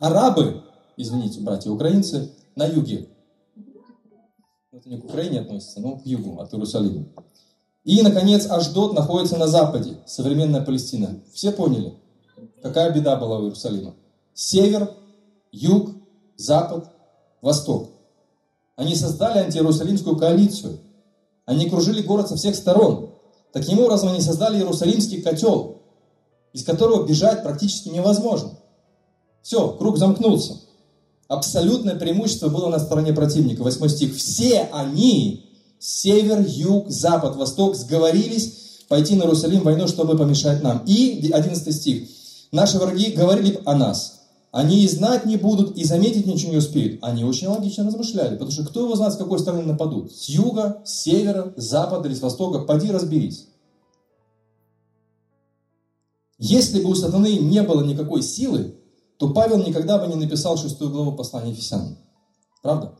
Арабы, 0.00 0.64
извините, 0.96 1.38
братья 1.38 1.70
украинцы, 1.70 2.32
на 2.56 2.66
юге. 2.66 3.10
Это 4.72 4.88
не 4.88 5.00
к 5.00 5.04
Украине 5.04 5.42
относится, 5.42 5.80
но 5.80 5.98
к 5.98 6.04
югу 6.04 6.40
от 6.40 6.52
Иерусалима. 6.52 7.06
И, 7.84 8.02
наконец, 8.02 8.50
Аждот 8.50 8.92
находится 8.92 9.36
на 9.36 9.46
западе, 9.46 9.98
современная 10.04 10.64
Палестина. 10.64 11.22
Все 11.32 11.52
поняли, 11.52 11.94
какая 12.60 12.92
беда 12.92 13.14
была 13.14 13.38
у 13.38 13.44
Иерусалима? 13.44 13.94
Север, 14.34 14.92
юг, 15.52 15.92
запад, 16.36 16.90
восток. 17.40 17.91
Они 18.76 18.94
создали 18.94 19.38
антииерусалимскую 19.38 20.16
коалицию. 20.16 20.78
Они 21.44 21.68
кружили 21.68 22.02
город 22.02 22.28
со 22.28 22.36
всех 22.36 22.54
сторон. 22.54 23.10
Таким 23.52 23.80
образом, 23.80 24.08
они 24.08 24.20
создали 24.20 24.58
Иерусалимский 24.58 25.20
котел, 25.20 25.82
из 26.52 26.64
которого 26.64 27.06
бежать 27.06 27.42
практически 27.42 27.88
невозможно. 27.88 28.58
Все, 29.42 29.70
круг 29.72 29.98
замкнулся 29.98 30.54
абсолютное 31.32 31.94
преимущество 31.94 32.48
было 32.48 32.68
на 32.68 32.78
стороне 32.78 33.12
противника. 33.12 33.62
Восьмой 33.62 33.88
стих. 33.88 34.14
Все 34.16 34.68
они, 34.72 35.46
север, 35.78 36.44
юг, 36.46 36.90
запад, 36.90 37.36
восток, 37.36 37.74
сговорились 37.74 38.84
пойти 38.88 39.16
на 39.16 39.22
Иерусалим 39.22 39.62
войну, 39.62 39.88
чтобы 39.88 40.16
помешать 40.16 40.62
нам. 40.62 40.82
И, 40.86 41.30
одиннадцатый 41.32 41.72
стих. 41.72 42.08
Наши 42.52 42.78
враги 42.78 43.12
говорили 43.12 43.60
о 43.64 43.74
нас. 43.74 44.21
Они 44.52 44.84
и 44.84 44.88
знать 44.88 45.24
не 45.24 45.38
будут, 45.38 45.78
и 45.78 45.84
заметить 45.84 46.26
ничего 46.26 46.52
не 46.52 46.58
успеют. 46.58 47.02
Они 47.02 47.24
очень 47.24 47.48
логично 47.48 47.86
размышляли, 47.86 48.34
потому 48.34 48.50
что 48.50 48.66
кто 48.66 48.80
его 48.80 48.94
знает, 48.94 49.14
с 49.14 49.16
какой 49.16 49.38
стороны 49.38 49.62
нападут? 49.62 50.12
С 50.12 50.28
юга, 50.28 50.82
с 50.84 51.02
севера, 51.02 51.54
с 51.56 51.64
запада 51.64 52.06
или 52.06 52.14
с 52.14 52.20
востока? 52.20 52.58
Поди 52.60 52.90
разберись. 52.90 53.48
Если 56.38 56.82
бы 56.82 56.90
у 56.90 56.94
сатаны 56.94 57.38
не 57.38 57.62
было 57.62 57.82
никакой 57.82 58.22
силы, 58.22 58.74
то 59.16 59.30
Павел 59.30 59.56
никогда 59.56 59.98
бы 59.98 60.06
не 60.12 60.20
написал 60.20 60.58
шестую 60.58 60.90
главу 60.90 61.12
послания 61.12 61.52
Ефесянам. 61.52 61.96
Правда? 62.62 62.92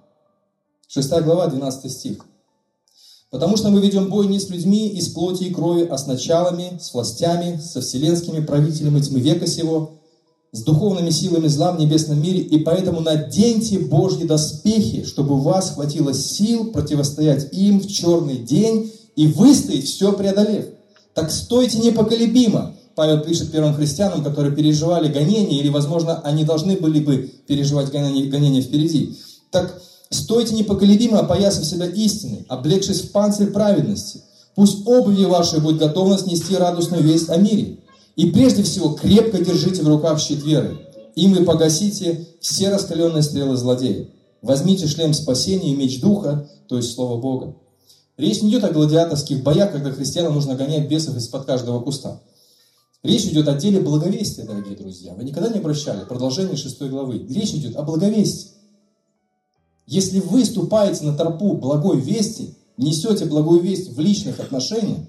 Шестая 0.88 1.20
глава, 1.20 1.48
12 1.48 1.92
стих. 1.92 2.24
Потому 3.30 3.58
что 3.58 3.68
мы 3.68 3.80
ведем 3.82 4.08
бой 4.08 4.26
не 4.26 4.40
с 4.40 4.48
людьми 4.48 4.88
из 4.88 5.08
плоти 5.08 5.44
и 5.44 5.52
крови, 5.52 5.86
а 5.86 5.98
с 5.98 6.06
началами, 6.06 6.78
с 6.80 6.94
властями, 6.94 7.58
со 7.58 7.82
вселенскими 7.82 8.42
правителями 8.42 9.00
тьмы 9.00 9.20
века 9.20 9.46
сего, 9.46 10.01
с 10.52 10.62
духовными 10.64 11.08
силами 11.08 11.48
зла 11.48 11.72
в 11.72 11.80
небесном 11.80 12.22
мире, 12.22 12.40
и 12.40 12.58
поэтому 12.58 13.00
наденьте 13.00 13.78
Божьи 13.78 14.24
доспехи, 14.24 15.04
чтобы 15.04 15.34
у 15.34 15.38
вас 15.38 15.70
хватило 15.70 16.12
сил 16.12 16.72
противостоять 16.72 17.48
им 17.52 17.80
в 17.80 17.86
черный 17.86 18.36
день 18.36 18.92
и 19.16 19.28
выстоять, 19.28 19.86
все 19.86 20.12
преодолев. 20.12 20.66
Так 21.14 21.30
стойте 21.30 21.78
непоколебимо, 21.78 22.74
Павел 22.94 23.20
пишет 23.20 23.50
первым 23.50 23.74
христианам, 23.74 24.22
которые 24.22 24.54
переживали 24.54 25.10
гонения, 25.10 25.58
или, 25.58 25.70
возможно, 25.70 26.20
они 26.20 26.44
должны 26.44 26.76
были 26.76 27.00
бы 27.00 27.30
переживать 27.46 27.90
гонения, 27.90 28.60
впереди. 28.60 29.16
Так 29.50 29.80
стойте 30.10 30.54
непоколебимо, 30.54 31.20
опоясав 31.20 31.64
себя 31.64 31.86
истиной, 31.86 32.44
облегшись 32.48 33.00
в 33.00 33.12
панцирь 33.12 33.50
праведности. 33.50 34.20
Пусть 34.54 34.86
обуви 34.86 35.24
вашей 35.24 35.60
будет 35.60 35.78
готовность 35.78 36.26
нести 36.26 36.54
радостную 36.54 37.02
весть 37.02 37.30
о 37.30 37.36
мире. 37.36 37.78
И 38.16 38.30
прежде 38.30 38.62
всего 38.62 38.90
крепко 38.90 39.42
держите 39.42 39.82
в 39.82 39.88
руках 39.88 40.20
щит 40.20 40.42
веры. 40.44 40.78
Им 41.14 41.34
вы 41.34 41.44
погасите 41.44 42.26
все 42.40 42.70
раскаленные 42.70 43.22
стрелы 43.22 43.56
злодея. 43.56 44.08
Возьмите 44.40 44.86
шлем 44.86 45.14
спасения 45.14 45.72
и 45.72 45.76
меч 45.76 46.00
духа, 46.00 46.48
то 46.68 46.76
есть 46.76 46.92
Слово 46.92 47.20
Бога. 47.20 47.56
Речь 48.16 48.42
не 48.42 48.50
идет 48.50 48.64
о 48.64 48.70
гладиаторских 48.70 49.42
боях, 49.42 49.72
когда 49.72 49.90
христианам 49.90 50.34
нужно 50.34 50.54
гонять 50.54 50.88
бесов 50.88 51.16
из-под 51.16 51.44
каждого 51.44 51.80
куста. 51.80 52.20
Речь 53.02 53.24
идет 53.24 53.48
о 53.48 53.54
деле 53.54 53.80
благовестия, 53.80 54.44
дорогие 54.44 54.76
друзья. 54.76 55.14
Вы 55.14 55.24
никогда 55.24 55.48
не 55.48 55.58
обращали? 55.58 56.04
Продолжение 56.04 56.56
шестой 56.56 56.88
главы. 56.88 57.26
Речь 57.28 57.54
идет 57.54 57.76
о 57.76 57.82
благовестии. 57.82 58.50
Если 59.86 60.20
вы 60.20 60.44
ступаете 60.44 61.04
на 61.04 61.16
тропу 61.16 61.54
благой 61.54 62.00
вести, 62.00 62.54
несете 62.76 63.24
благую 63.24 63.60
весть 63.60 63.90
в 63.92 63.98
личных 63.98 64.38
отношениях, 64.38 65.00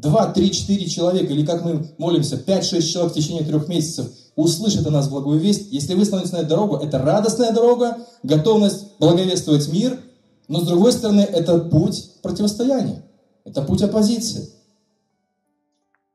два, 0.00 0.32
три, 0.32 0.50
четыре 0.50 0.86
человека, 0.86 1.32
или 1.32 1.44
как 1.44 1.64
мы 1.64 1.88
молимся, 1.98 2.36
пять-шесть 2.36 2.90
человек 2.92 3.12
в 3.12 3.16
течение 3.16 3.44
трех 3.44 3.68
месяцев 3.68 4.06
услышат 4.36 4.86
о 4.86 4.90
нас 4.90 5.08
благую 5.08 5.40
весть, 5.40 5.72
если 5.72 5.94
вы 5.94 6.04
становитесь 6.04 6.32
на 6.32 6.38
эту 6.38 6.50
дорогу, 6.50 6.76
это 6.76 6.98
радостная 6.98 7.52
дорога, 7.52 7.98
готовность 8.22 8.98
благовествовать 9.00 9.66
мир, 9.68 9.98
но 10.46 10.60
с 10.60 10.66
другой 10.66 10.92
стороны, 10.92 11.22
это 11.22 11.58
путь 11.58 12.10
противостояния, 12.22 13.04
это 13.44 13.62
путь 13.62 13.82
оппозиции. 13.82 14.48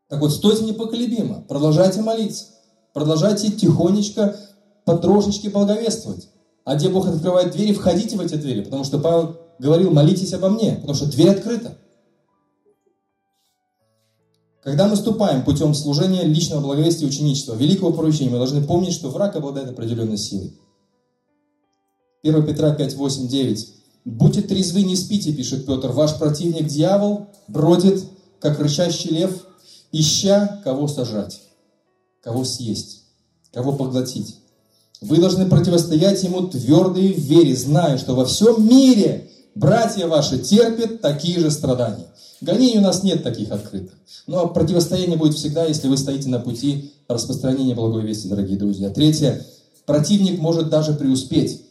Так 0.07 0.21
вот, 0.21 0.31
стойте 0.31 0.63
непоколебимо, 0.63 1.43
продолжайте 1.47 2.01
молиться, 2.01 2.45
продолжайте 2.93 3.51
тихонечко, 3.51 4.37
потрошечки 4.85 5.49
благовествовать. 5.49 6.29
А 6.63 6.75
где 6.75 6.87
Бог 6.87 7.07
открывает 7.07 7.51
двери, 7.51 7.73
входите 7.73 8.15
в 8.15 8.21
эти 8.21 8.35
двери, 8.35 8.61
потому 8.61 8.85
что 8.85 8.99
Павел 8.99 9.37
говорил, 9.59 9.91
молитесь 9.91 10.33
обо 10.33 10.49
мне, 10.49 10.75
потому 10.75 10.93
что 10.93 11.07
дверь 11.07 11.31
открыта. 11.31 11.77
Когда 14.63 14.87
мы 14.87 14.95
ступаем 14.95 15.43
путем 15.43 15.73
служения 15.73 16.23
личного 16.23 16.61
благовестия 16.61 17.05
и 17.05 17.09
ученичества, 17.09 17.53
великого 17.53 17.91
поручения, 17.91 18.29
мы 18.29 18.37
должны 18.37 18.63
помнить, 18.63 18.93
что 18.93 19.09
враг 19.09 19.35
обладает 19.35 19.69
определенной 19.69 20.17
силой. 20.17 20.53
1 22.23 22.45
Петра 22.45 22.73
5, 22.73 22.95
8, 22.95 23.27
9. 23.27 23.67
«Будьте 24.05 24.41
трезвы, 24.41 24.83
не 24.83 24.95
спите», 24.95 25.33
пишет 25.33 25.65
Петр, 25.65 25.91
«ваш 25.91 26.17
противник 26.17 26.67
дьявол 26.67 27.27
бродит, 27.47 28.03
как 28.39 28.59
рычащий 28.59 29.11
лев, 29.11 29.45
ища 29.91 30.61
кого 30.63 30.87
сажать, 30.87 31.41
кого 32.21 32.43
съесть, 32.45 33.03
кого 33.53 33.73
поглотить. 33.73 34.37
Вы 35.01 35.17
должны 35.17 35.45
противостоять 35.49 36.23
ему 36.23 36.47
твердой 36.47 37.13
в 37.13 37.19
вере, 37.19 37.55
зная, 37.55 37.97
что 37.97 38.15
во 38.15 38.25
всем 38.25 38.65
мире 38.67 39.29
братья 39.55 40.07
ваши 40.07 40.39
терпят 40.39 41.01
такие 41.01 41.39
же 41.39 41.51
страдания. 41.51 42.07
Гонений 42.43 42.79
у 42.79 42.81
нас 42.81 43.03
нет 43.03 43.23
таких 43.23 43.51
открытых. 43.51 43.93
Но 44.27 44.47
противостояние 44.47 45.17
будет 45.17 45.35
всегда, 45.35 45.65
если 45.65 45.87
вы 45.87 45.97
стоите 45.97 46.27
на 46.27 46.39
пути 46.39 46.91
распространения 47.07 47.73
благой 47.73 48.03
вести, 48.03 48.27
дорогие 48.27 48.57
друзья. 48.57 48.89
Третье. 48.89 49.45
Противник 49.85 50.39
может 50.39 50.69
даже 50.69 50.93
преуспеть. 50.93 51.61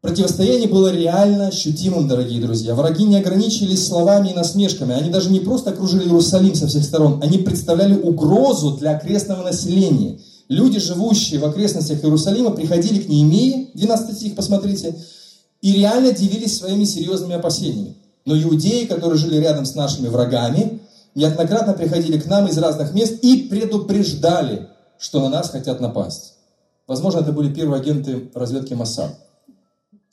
Противостояние 0.00 0.68
было 0.68 0.92
реально 0.92 1.48
ощутимым, 1.48 2.08
дорогие 2.08 2.40
друзья. 2.40 2.74
Враги 2.74 3.04
не 3.04 3.16
ограничились 3.16 3.86
словами 3.86 4.30
и 4.30 4.34
насмешками. 4.34 4.94
Они 4.94 5.10
даже 5.10 5.30
не 5.30 5.40
просто 5.40 5.70
окружили 5.70 6.04
Иерусалим 6.04 6.54
со 6.54 6.66
всех 6.66 6.84
сторон, 6.84 7.20
они 7.22 7.38
представляли 7.38 7.94
угрозу 7.94 8.72
для 8.72 8.96
окрестного 8.96 9.44
населения. 9.44 10.18
Люди, 10.48 10.80
живущие 10.80 11.38
в 11.38 11.44
окрестностях 11.44 12.02
Иерусалима, 12.02 12.50
приходили 12.50 13.00
к 13.00 13.08
Неемии, 13.08 13.70
12 13.74 14.16
стих, 14.16 14.34
посмотрите, 14.34 14.96
и 15.60 15.74
реально 15.74 16.12
делились 16.12 16.56
своими 16.56 16.84
серьезными 16.84 17.34
опасениями. 17.34 17.94
Но 18.30 18.40
иудеи, 18.40 18.84
которые 18.84 19.18
жили 19.18 19.38
рядом 19.38 19.64
с 19.64 19.74
нашими 19.74 20.06
врагами, 20.06 20.78
неоднократно 21.16 21.72
приходили 21.72 22.16
к 22.16 22.26
нам 22.26 22.46
из 22.46 22.56
разных 22.58 22.94
мест 22.94 23.18
и 23.22 23.48
предупреждали, 23.48 24.68
что 25.00 25.18
на 25.18 25.28
нас 25.28 25.50
хотят 25.50 25.80
напасть. 25.80 26.34
Возможно, 26.86 27.18
это 27.18 27.32
были 27.32 27.52
первые 27.52 27.80
агенты 27.80 28.30
разведки 28.32 28.72
Моссад. 28.72 29.18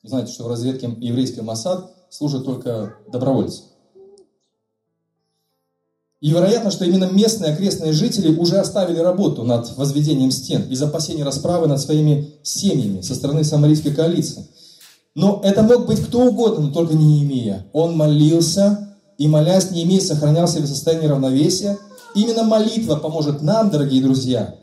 Знаете, 0.02 0.34
что 0.34 0.46
в 0.46 0.48
разведке 0.48 0.90
еврейской 1.00 1.42
Моссад 1.42 1.92
служат 2.10 2.44
только 2.44 2.96
добровольцы. 3.08 3.62
И 6.20 6.32
вероятно, 6.32 6.72
что 6.72 6.86
именно 6.86 7.06
местные 7.12 7.54
окрестные 7.54 7.94
жители 7.94 8.36
уже 8.36 8.58
оставили 8.58 8.98
работу 8.98 9.44
над 9.44 9.78
возведением 9.78 10.32
стен 10.32 10.64
из 10.72 10.82
опасения 10.82 11.24
расправы 11.24 11.68
над 11.68 11.80
своими 11.80 12.34
семьями 12.42 13.02
со 13.02 13.14
стороны 13.14 13.44
самарийской 13.44 13.94
коалиции. 13.94 14.48
Но 15.18 15.42
это 15.44 15.64
мог 15.64 15.88
быть 15.88 16.00
кто 16.00 16.28
угодно, 16.28 16.68
но 16.68 16.72
только 16.72 16.94
не 16.94 17.04
Неемия. 17.04 17.66
Он 17.74 17.98
молился, 17.98 18.96
и 19.18 19.28
молясь, 19.28 19.72
Неемия 19.72 20.00
сохранял 20.00 20.48
себе 20.48 20.68
состояние 20.68 21.10
равновесия. 21.10 21.76
Именно 22.14 22.44
молитва 22.44 22.98
поможет 22.98 23.42
нам, 23.42 23.72
дорогие 23.72 24.04
друзья, 24.04 24.54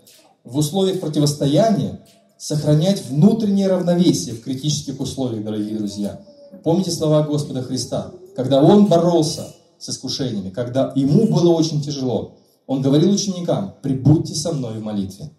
в 0.44 0.56
условиях 0.56 1.00
противостояния 1.00 1.98
сохранять 2.38 3.04
внутреннее 3.04 3.66
равновесие 3.66 4.36
в 4.36 4.44
критических 4.44 5.00
условиях, 5.00 5.42
дорогие 5.44 5.76
друзья. 5.76 6.20
Помните 6.62 6.92
слова 6.92 7.24
Господа 7.24 7.60
Христа, 7.60 8.12
когда 8.36 8.62
Он 8.62 8.86
боролся 8.86 9.52
с 9.80 9.88
искушениями, 9.88 10.50
когда 10.50 10.92
Ему 10.94 11.26
было 11.26 11.50
очень 11.52 11.82
тяжело, 11.82 12.36
Он 12.68 12.80
говорил 12.80 13.10
ученикам, 13.10 13.74
прибудьте 13.82 14.36
со 14.36 14.52
мной 14.52 14.78
в 14.78 14.84
молитве. 14.84 15.32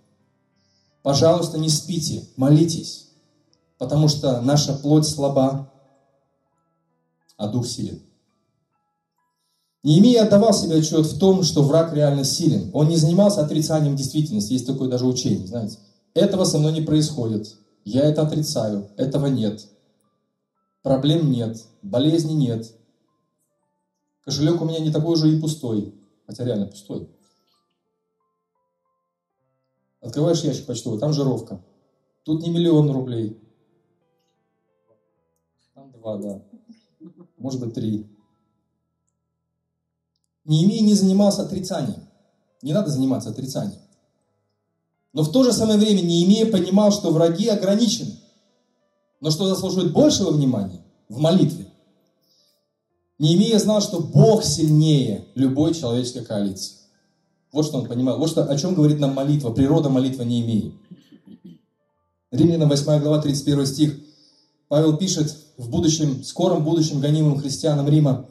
Пожалуйста, 1.04 1.58
не 1.58 1.69
спите, 1.69 2.23
молитесь, 2.36 3.04
потому 3.77 4.07
что 4.07 4.41
наша 4.41 4.73
плоть 4.73 5.07
слаба, 5.07 5.71
а 7.38 7.47
дух 7.47 7.67
силен. 7.67 8.01
Неемия 9.83 10.23
отдавал 10.23 10.51
себе 10.53 10.77
отчет 10.77 11.05
в 11.05 11.19
том, 11.19 11.43
что 11.43 11.61
враг 11.61 11.93
реально 11.93 12.23
силен. 12.23 12.71
Он 12.73 12.88
не 12.88 12.95
занимался 12.95 13.41
отрицанием 13.41 13.95
действительности. 13.95 14.53
Есть 14.53 14.65
такое 14.65 14.89
даже 14.89 15.05
учение, 15.05 15.45
знаете. 15.45 15.77
Этого 16.15 16.43
со 16.43 16.57
мной 16.57 16.73
не 16.73 16.81
происходит. 16.81 17.55
Я 17.83 18.01
это 18.01 18.23
отрицаю. 18.23 18.89
Этого 18.97 19.27
нет. 19.27 19.67
Проблем 20.81 21.29
нет. 21.29 21.63
Болезни 21.83 22.33
нет. 22.33 22.73
Кошелек 24.23 24.59
у 24.59 24.65
меня 24.65 24.79
не 24.79 24.91
такой 24.91 25.17
же 25.17 25.31
и 25.31 25.39
пустой. 25.39 25.93
Хотя 26.25 26.45
реально 26.45 26.65
пустой. 26.65 27.07
Открываешь 30.01 30.43
ящик 30.43 30.65
почтовый, 30.65 30.99
там 30.99 31.13
жировка. 31.13 31.63
Тут 32.23 32.41
не 32.41 32.49
миллион 32.49 32.89
рублей. 32.89 33.39
Два, 36.05 36.17
да. 36.17 36.39
Может 37.39 37.59
быть, 37.59 37.73
три. 37.73 38.05
Неемия 40.45 40.81
не 40.81 40.93
занимался 40.93 41.41
отрицанием. 41.41 42.07
Не 42.61 42.73
надо 42.73 42.91
заниматься 42.91 43.31
отрицанием. 43.31 43.81
Но 45.13 45.23
в 45.23 45.31
то 45.31 45.43
же 45.43 45.51
самое 45.51 45.79
время 45.79 46.01
Неемия 46.01 46.45
понимал, 46.51 46.91
что 46.91 47.09
враги 47.09 47.47
ограничены. 47.47 48.11
Но 49.19 49.31
что 49.31 49.47
заслуживает 49.47 49.93
большего 49.93 50.29
внимания 50.29 50.85
в 51.09 51.17
молитве. 51.17 51.65
Неемия 53.17 53.57
знал, 53.57 53.81
что 53.81 53.99
Бог 53.99 54.43
сильнее 54.43 55.25
любой 55.33 55.73
человеческой 55.73 56.23
коалиции. 56.23 56.75
Вот 57.51 57.65
что 57.65 57.79
он 57.79 57.87
понимал. 57.87 58.19
Вот 58.19 58.29
что, 58.29 58.43
о 58.43 58.57
чем 58.57 58.75
говорит 58.75 58.99
нам 58.99 59.15
молитва, 59.15 59.49
природа 59.49 59.89
молитвы 59.89 60.25
Неемии. 60.25 60.77
Римлянам 62.29 62.69
8 62.69 62.99
глава 62.99 63.19
31 63.23 63.65
стих. 63.65 63.99
Павел 64.67 64.97
пишет 64.97 65.44
в 65.57 65.69
будущем, 65.69 66.23
скором 66.23 66.63
будущем 66.63 66.99
гонимым 66.99 67.39
христианам 67.39 67.87
Рима, 67.87 68.25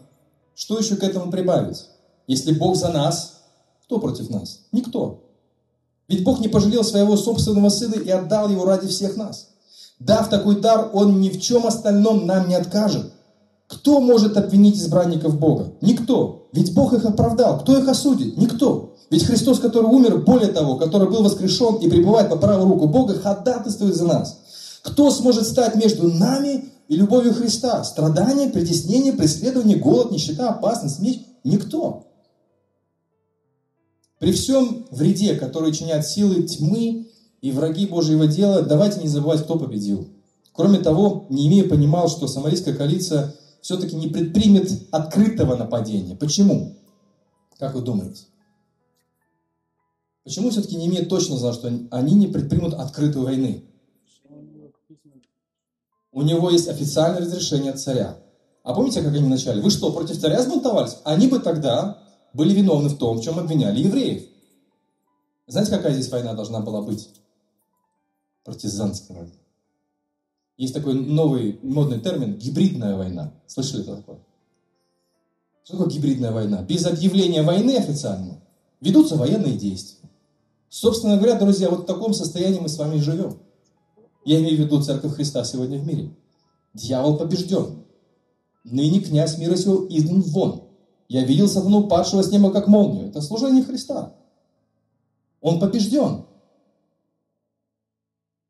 что 0.55 0.79
еще 0.79 0.97
к 0.97 1.03
этому 1.03 1.31
прибавить? 1.31 1.87
Если 2.27 2.53
Бог 2.53 2.77
за 2.77 2.89
нас, 2.89 3.43
кто 3.85 3.99
против 3.99 4.31
нас? 4.31 4.61
Никто. 4.73 5.25
Ведь 6.09 6.25
Бог 6.25 6.41
не 6.41 6.49
пожалел 6.49 6.85
своего 6.85 7.17
собственного 7.17 7.71
сына 7.71 7.95
и 7.95 8.11
отдал 8.11 8.49
его 8.49 8.65
ради 8.65 8.89
всех 8.89 9.17
нас. 9.17 9.49
Дав 9.99 10.29
такой 10.29 10.61
дар, 10.61 10.91
Он 10.93 11.21
ни 11.21 11.31
в 11.31 11.41
чем 11.41 11.67
остальном 11.67 12.27
нам 12.27 12.49
не 12.49 12.55
откажет. 12.55 13.13
Кто 13.69 14.01
может 14.01 14.37
обвинить 14.37 14.77
избранников 14.77 15.39
Бога? 15.39 15.73
Никто. 15.81 16.49
Ведь 16.53 16.75
Бог 16.75 16.93
их 16.93 17.05
оправдал. 17.05 17.61
Кто 17.61 17.79
их 17.79 17.89
осудит? 17.89 18.37
Никто. 18.37 18.95
Ведь 19.11 19.25
Христос, 19.25 19.59
который 19.61 19.87
умер, 19.87 20.19
более 20.19 20.53
того, 20.53 20.77
который 20.77 21.09
был 21.09 21.23
воскрешен 21.23 21.77
и 21.77 21.89
пребывает 21.89 22.29
по 22.29 22.37
правую 22.37 22.69
руку 22.69 22.87
Бога, 22.87 23.15
ходатайствует 23.15 23.97
за 23.97 24.05
нас. 24.05 24.41
Кто 24.83 25.11
сможет 25.11 25.47
стать 25.47 25.77
между 25.77 26.13
нами 26.13 26.71
и 26.89 26.97
любовью 26.97 27.35
Христа? 27.35 27.83
Страдания, 27.85 28.51
притеснение, 28.51 29.13
преследование, 29.13 29.77
голод, 29.77 30.11
нищета, 30.11 30.51
опасность, 30.51 31.01
меч? 31.01 31.21
Никто. 31.45 32.07
При 34.19 34.33
всем 34.33 34.87
вреде, 34.91 35.35
который 35.35 35.73
чинят 35.73 36.07
силы 36.07 36.45
тьмы 36.45 37.09
и 37.43 37.53
враги 37.53 37.87
Божьего 37.87 38.27
дела, 38.27 38.63
давайте 38.63 39.01
не 39.01 39.09
забывать, 39.09 39.43
кто 39.43 39.59
победил. 39.59 40.09
Кроме 40.53 40.79
того, 40.79 41.27
Неемия 41.29 41.69
понимал, 41.69 42.09
что 42.09 42.29
самарийская 42.29 42.75
коалиция 42.75 43.35
все-таки 43.61 43.97
не 43.97 44.09
предпримет 44.09 44.71
открытого 44.93 45.57
нападения. 45.57 46.15
Почему? 46.15 46.77
Как 47.59 47.75
вы 47.75 47.83
думаете? 47.83 48.25
Почему 50.23 50.51
все-таки 50.51 50.77
Неемия 50.77 51.05
точно 51.05 51.37
знал, 51.37 51.53
что 51.53 51.71
они 51.91 52.15
не 52.15 52.29
предпримут 52.29 52.75
открытую 52.75 53.25
войны? 53.25 53.65
У 56.15 56.23
него 56.23 56.49
есть 56.49 56.69
официальное 56.69 57.21
разрешение 57.21 57.73
от 57.73 57.81
царя. 57.81 58.17
А 58.63 58.73
помните, 58.73 59.03
как 59.03 59.13
они 59.13 59.29
начали? 59.29 59.61
Вы 59.61 59.69
что, 59.71 59.93
против 59.93 60.19
царя 60.19 60.41
сбунтовались? 60.43 60.99
Они 61.03 61.27
бы 61.27 61.41
тогда 61.41 61.99
были 62.33 62.55
виновны 62.55 62.89
в 62.89 62.97
том, 62.97 63.19
в 63.19 63.21
чем 63.21 63.39
обвиняли 63.41 63.81
евреев. 63.81 64.23
Знаете, 65.49 65.73
какая 65.73 65.93
здесь 65.93 66.09
война 66.11 66.33
должна 66.35 66.61
была 66.61 66.83
быть? 66.83 67.11
Партизанская 68.45 69.17
война. 69.17 69.33
Есть 70.57 70.73
такой 70.73 70.95
новый 70.95 71.59
модный 71.63 71.99
термин– 71.99 72.35
гибридная 72.39 72.97
война. 72.97 73.33
Слышали 73.49 73.83
это 73.83 73.97
такое? 73.97 74.21
Что 75.65 75.79
такое 75.79 75.93
гибридная 75.93 76.31
война? 76.31 76.63
Без 76.63 76.87
объявления 76.87 77.43
войны 77.43 77.77
официально 77.77 78.41
ведутся 78.81 79.17
военные 79.17 79.57
действия. 79.57 80.09
Собственно 80.69 81.17
говоря, 81.17 81.41
друзья, 81.41 81.71
вот 81.71 81.81
в 81.81 81.87
таком 81.87 82.15
состоянии 82.15 82.61
мы 82.61 82.69
с 82.69 82.79
вами 82.79 82.99
живем. 82.99 83.37
Я 84.25 84.41
имею 84.41 84.57
в 84.57 84.61
виду 84.61 84.83
Церковь 84.83 85.15
Христа 85.15 85.45
сегодня 85.45 85.79
в 85.79 85.87
мире. 85.87 86.15
Дьявол 86.73 87.17
побежден. 87.19 87.85
Ныне 88.65 89.01
князь 89.01 89.39
мира 89.39 89.57
сего 89.57 89.87
изгнан 89.89 90.23
вон. 90.23 90.65
Я 91.09 91.25
видел 91.25 91.49
сатану, 91.49 91.87
падшего 91.87 92.23
с 92.23 92.31
неба, 92.31 92.51
как 92.51 92.67
молнию. 92.67 93.09
Это 93.09 93.21
служение 93.21 93.63
Христа. 93.63 94.15
Он 95.41 95.61
побежден. 95.61 96.25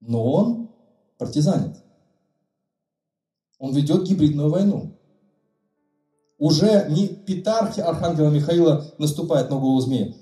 Но 0.00 0.32
он 0.32 0.70
партизанит. 1.18 1.76
Он 3.58 3.72
ведет 3.72 4.04
гибридную 4.04 4.50
войну. 4.50 4.96
Уже 6.38 6.86
не 6.90 7.08
Питархи 7.08 7.80
Архангела 7.80 8.30
Михаила 8.30 8.92
наступает 8.98 9.50
на 9.50 9.58
голову 9.58 9.80
змея. 9.80 10.14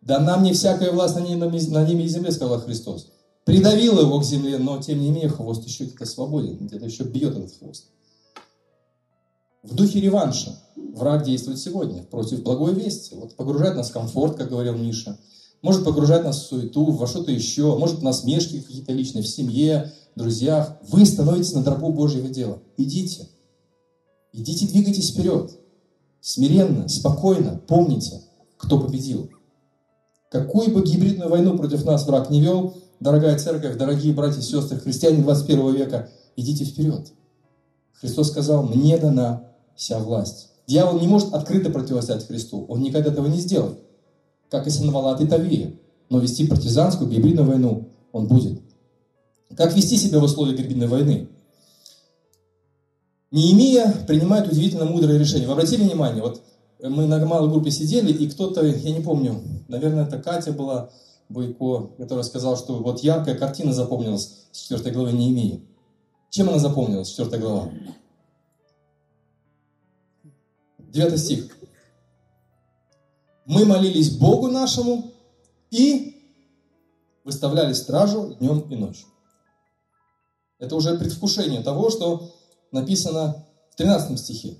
Да 0.00 0.20
нам 0.20 0.42
не 0.42 0.52
всякая 0.52 0.92
власть 0.92 1.16
на 1.16 1.20
ними 1.20 2.02
и 2.02 2.08
земле, 2.08 2.30
сказал 2.30 2.60
Христос. 2.60 3.12
Придавил 3.44 4.00
его 4.00 4.18
к 4.20 4.24
земле, 4.24 4.58
но 4.58 4.80
тем 4.80 5.00
не 5.00 5.10
менее 5.10 5.28
хвост 5.28 5.66
еще 5.66 5.84
где-то 5.84 6.06
свободен, 6.06 6.56
где-то 6.66 6.86
еще 6.86 7.04
бьет 7.04 7.36
этот 7.36 7.56
хвост. 7.58 7.86
В 9.62 9.74
духе 9.74 10.00
реванша 10.00 10.58
враг 10.76 11.24
действует 11.24 11.58
сегодня 11.58 12.02
против 12.04 12.42
благой 12.42 12.74
вести. 12.74 13.14
Вот 13.14 13.36
погружает 13.36 13.76
нас 13.76 13.90
в 13.90 13.92
комфорт, 13.92 14.36
как 14.36 14.50
говорил 14.50 14.76
Миша. 14.76 15.18
Может 15.62 15.84
погружать 15.84 16.24
нас 16.24 16.42
в 16.42 16.46
суету, 16.46 16.84
во 16.90 17.06
что-то 17.06 17.32
еще. 17.32 17.76
Может 17.76 18.02
насмешки 18.02 18.60
какие-то 18.60 18.92
личные 18.92 19.22
в 19.22 19.28
семье, 19.28 19.92
друзьях. 20.16 20.76
Вы 20.88 21.06
становитесь 21.06 21.54
на 21.54 21.62
тропу 21.62 21.90
Божьего 21.92 22.28
дела. 22.28 22.62
Идите. 22.76 23.28
Идите, 24.32 24.66
двигайтесь 24.66 25.10
вперед. 25.10 25.58
Смиренно, 26.20 26.88
спокойно. 26.88 27.60
Помните, 27.66 28.20
кто 28.58 28.78
победил. 28.78 29.30
Какую 30.30 30.70
бы 30.70 30.82
гибридную 30.82 31.30
войну 31.30 31.56
против 31.56 31.84
нас 31.84 32.06
враг 32.06 32.28
не 32.28 32.40
вел, 32.40 32.74
дорогая 33.04 33.38
церковь, 33.38 33.76
дорогие 33.76 34.14
братья 34.14 34.40
и 34.40 34.42
сестры, 34.42 34.78
христиане 34.78 35.22
21 35.22 35.74
века, 35.74 36.08
идите 36.36 36.64
вперед. 36.64 37.12
Христос 38.00 38.30
сказал, 38.30 38.62
мне 38.62 38.96
дана 38.96 39.44
вся 39.76 39.98
власть. 39.98 40.48
Дьявол 40.66 40.98
не 40.98 41.06
может 41.06 41.34
открыто 41.34 41.68
противостоять 41.68 42.26
Христу. 42.26 42.64
Он 42.66 42.80
никогда 42.80 43.12
этого 43.12 43.26
не 43.26 43.38
сделает. 43.38 43.78
Как 44.50 44.66
и 44.66 44.70
Санвалат 44.70 45.20
и 45.20 45.26
Тавия. 45.26 45.74
Но 46.08 46.18
вести 46.18 46.46
партизанскую 46.46 47.10
гибридную 47.10 47.46
войну 47.46 47.90
он 48.10 48.26
будет. 48.26 48.62
Как 49.54 49.76
вести 49.76 49.98
себя 49.98 50.18
в 50.18 50.24
условиях 50.24 50.58
гибридной 50.58 50.86
войны? 50.86 51.28
Неемия 53.30 53.92
принимает 54.06 54.50
удивительно 54.50 54.86
мудрое 54.86 55.18
решение. 55.18 55.46
Вы 55.46 55.52
обратили 55.52 55.82
внимание, 55.82 56.22
вот 56.22 56.42
мы 56.80 57.06
на 57.06 57.24
малой 57.26 57.50
группе 57.50 57.70
сидели, 57.70 58.12
и 58.12 58.30
кто-то, 58.30 58.64
я 58.64 58.96
не 58.96 59.02
помню, 59.02 59.42
наверное, 59.68 60.06
это 60.06 60.18
Катя 60.18 60.52
была, 60.52 60.90
Бойко, 61.28 61.88
которая 61.96 62.24
сказала, 62.24 62.56
что 62.56 62.82
вот 62.82 63.00
яркая 63.00 63.36
картина 63.36 63.72
запомнилась 63.72 64.46
с 64.52 64.68
4 64.68 64.90
главы 64.92 65.12
Неемии. 65.12 65.66
Чем 66.30 66.48
она 66.48 66.58
запомнилась, 66.58 67.08
4 67.10 67.40
глава? 67.40 67.72
9 70.78 71.20
стих. 71.20 71.56
Мы 73.46 73.64
молились 73.64 74.16
Богу 74.16 74.48
нашему 74.48 75.12
и 75.70 76.14
выставляли 77.24 77.72
стражу 77.72 78.34
днем 78.34 78.60
и 78.70 78.76
ночью. 78.76 79.08
Это 80.58 80.76
уже 80.76 80.96
предвкушение 80.96 81.62
того, 81.62 81.90
что 81.90 82.34
написано 82.70 83.46
в 83.70 83.76
13 83.76 84.18
стихе. 84.18 84.58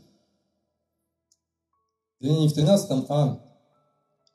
Вернее, 2.21 2.41
не 2.41 2.49
в 2.49 2.55
13, 2.55 3.07
а 3.09 3.41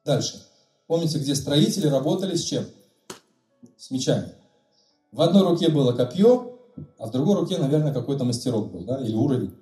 дальше. 0.05 0.48
Помните, 0.89 1.19
где 1.19 1.35
строители 1.35 1.85
работали 1.85 2.35
с 2.35 2.43
чем? 2.43 2.65
С 3.77 3.91
мечами. 3.91 4.33
В 5.11 5.21
одной 5.21 5.43
руке 5.43 5.69
было 5.69 5.93
копье, 5.93 6.57
а 6.97 7.05
в 7.05 7.11
другой 7.11 7.35
руке, 7.35 7.59
наверное, 7.59 7.93
какой-то 7.93 8.23
мастерок 8.23 8.71
был, 8.71 8.85
да, 8.85 8.99
или 8.99 9.15
уровень, 9.15 9.53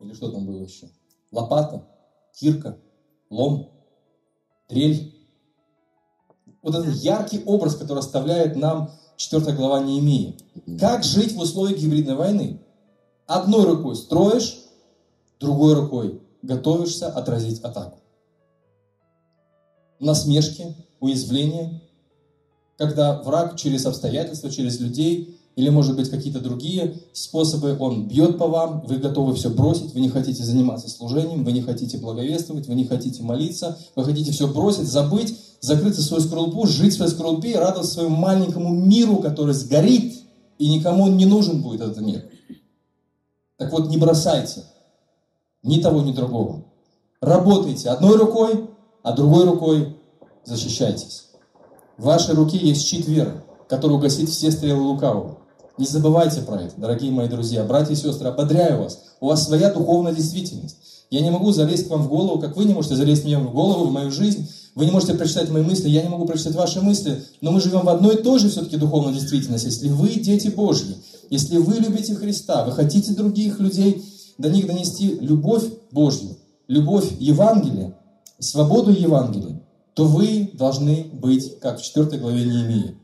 или 0.00 0.14
что 0.14 0.32
там 0.32 0.46
было 0.46 0.62
еще. 0.62 0.88
Лопата, 1.30 1.86
кирка, 2.32 2.78
лом, 3.28 3.70
дрель. 4.70 5.14
Вот 6.62 6.74
этот 6.74 6.94
яркий 6.94 7.42
образ, 7.44 7.76
который 7.76 7.98
оставляет 7.98 8.56
нам 8.56 8.92
4 9.16 9.52
глава 9.52 9.80
Неемии. 9.80 10.38
Как 10.80 11.04
жить 11.04 11.34
в 11.34 11.38
условиях 11.38 11.78
гибридной 11.78 12.14
войны? 12.14 12.62
Одной 13.26 13.66
рукой 13.66 13.94
строишь, 13.94 14.58
другой 15.38 15.74
рукой 15.74 16.22
готовишься 16.40 17.08
отразить 17.08 17.60
атаку 17.60 17.98
насмешки, 20.00 20.74
уязвления, 21.00 21.82
когда 22.76 23.22
враг 23.22 23.56
через 23.56 23.86
обстоятельства, 23.86 24.50
через 24.50 24.80
людей 24.80 25.38
или, 25.56 25.68
может 25.68 25.94
быть, 25.96 26.10
какие-то 26.10 26.40
другие 26.40 26.98
способы, 27.12 27.76
он 27.78 28.08
бьет 28.08 28.38
по 28.38 28.48
вам, 28.48 28.84
вы 28.86 28.96
готовы 28.96 29.34
все 29.34 29.50
бросить, 29.50 29.94
вы 29.94 30.00
не 30.00 30.08
хотите 30.08 30.42
заниматься 30.42 30.90
служением, 30.90 31.44
вы 31.44 31.52
не 31.52 31.62
хотите 31.62 31.98
благовествовать, 31.98 32.66
вы 32.66 32.74
не 32.74 32.84
хотите 32.84 33.22
молиться, 33.22 33.78
вы 33.94 34.04
хотите 34.04 34.32
все 34.32 34.48
бросить, 34.48 34.88
забыть, 34.88 35.38
закрыться 35.60 36.02
в 36.02 36.04
свою 36.04 36.22
скорлупу, 36.22 36.66
жить 36.66 36.94
в 36.94 36.96
своей 36.96 37.12
скорлупе 37.12 37.52
и 37.52 37.56
радоваться 37.56 37.92
своему 37.92 38.16
маленькому 38.16 38.70
миру, 38.70 39.18
который 39.18 39.54
сгорит, 39.54 40.14
и 40.58 40.68
никому 40.68 41.04
он 41.04 41.16
не 41.16 41.26
нужен 41.26 41.62
будет, 41.62 41.82
этот 41.82 42.00
мир. 42.00 42.24
Так 43.56 43.70
вот, 43.70 43.88
не 43.88 43.96
бросайте 43.96 44.64
ни 45.62 45.80
того, 45.80 46.02
ни 46.02 46.12
другого. 46.12 46.64
Работайте 47.20 47.90
одной 47.90 48.16
рукой, 48.16 48.68
а 49.04 49.12
другой 49.12 49.44
рукой 49.44 49.96
защищайтесь. 50.44 51.26
В 51.96 52.04
вашей 52.04 52.34
руке 52.34 52.58
есть 52.58 52.86
щит 52.86 53.06
веры, 53.06 53.44
который 53.68 53.92
угасит 53.92 54.28
все 54.30 54.50
стрелы 54.50 54.82
лукавого. 54.82 55.38
Не 55.76 55.86
забывайте 55.86 56.40
про 56.40 56.62
это, 56.62 56.72
дорогие 56.76 57.12
мои 57.12 57.28
друзья, 57.28 57.64
братья 57.64 57.92
и 57.92 57.96
сестры, 57.96 58.28
ободряю 58.28 58.82
вас. 58.82 59.00
У 59.20 59.26
вас 59.26 59.44
своя 59.44 59.72
духовная 59.72 60.14
действительность. 60.14 60.76
Я 61.10 61.20
не 61.20 61.30
могу 61.30 61.52
залезть 61.52 61.86
к 61.86 61.90
вам 61.90 62.02
в 62.02 62.08
голову, 62.08 62.40
как 62.40 62.56
вы 62.56 62.64
не 62.64 62.72
можете 62.72 62.96
залезть 62.96 63.24
мне 63.24 63.38
в 63.38 63.52
голову, 63.52 63.84
в 63.84 63.92
мою 63.92 64.10
жизнь. 64.10 64.48
Вы 64.74 64.86
не 64.86 64.90
можете 64.90 65.14
прочитать 65.14 65.50
мои 65.50 65.62
мысли, 65.62 65.88
я 65.88 66.02
не 66.02 66.08
могу 66.08 66.24
прочитать 66.24 66.54
ваши 66.54 66.80
мысли, 66.80 67.22
но 67.40 67.52
мы 67.52 67.60
живем 67.60 67.84
в 67.84 67.88
одной 67.90 68.16
и 68.16 68.22
той 68.22 68.40
же 68.40 68.48
все-таки 68.48 68.76
духовной 68.76 69.12
действительности. 69.12 69.66
Если 69.66 69.88
вы 69.88 70.08
дети 70.08 70.48
Божьи, 70.48 70.96
если 71.28 71.58
вы 71.58 71.74
любите 71.74 72.14
Христа, 72.14 72.64
вы 72.64 72.72
хотите 72.72 73.12
других 73.12 73.60
людей, 73.60 74.02
до 74.38 74.48
них 74.48 74.66
донести 74.66 75.18
любовь 75.20 75.64
Божью, 75.92 76.36
любовь 76.66 77.08
Евангелия, 77.20 77.94
свободу 78.38 78.90
Евангелия, 78.90 79.62
то 79.94 80.06
вы 80.06 80.50
должны 80.54 81.04
быть, 81.04 81.58
как 81.60 81.78
в 81.78 81.82
4 81.82 82.18
главе 82.18 82.44
Неемии, 82.44 82.98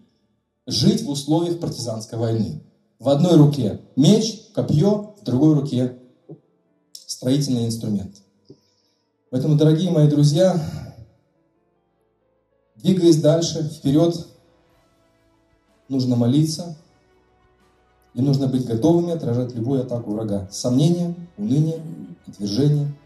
жить 0.67 1.03
в 1.03 1.11
условиях 1.11 1.61
партизанской 1.61 2.19
войны. 2.19 2.63
В 2.99 3.09
одной 3.09 3.37
руке 3.37 3.81
меч, 3.97 4.49
копье, 4.55 5.15
в 5.21 5.25
другой 5.25 5.55
руке 5.55 5.99
строительный 6.93 7.67
инструмент. 7.67 8.17
Поэтому, 9.31 9.57
дорогие 9.57 9.91
мои 9.91 10.09
друзья, 10.09 10.61
двигаясь 12.77 13.21
дальше, 13.21 13.63
вперед, 13.63 14.27
нужно 15.89 16.17
молиться, 16.17 16.77
и 18.15 18.21
нужно 18.21 18.49
быть 18.49 18.67
готовыми 18.67 19.13
отражать 19.13 19.55
любую 19.55 19.83
атаку 19.83 20.11
врага. 20.13 20.49
Сомнения, 20.51 21.15
уныние, 21.37 21.81
отвержение– 22.27 22.93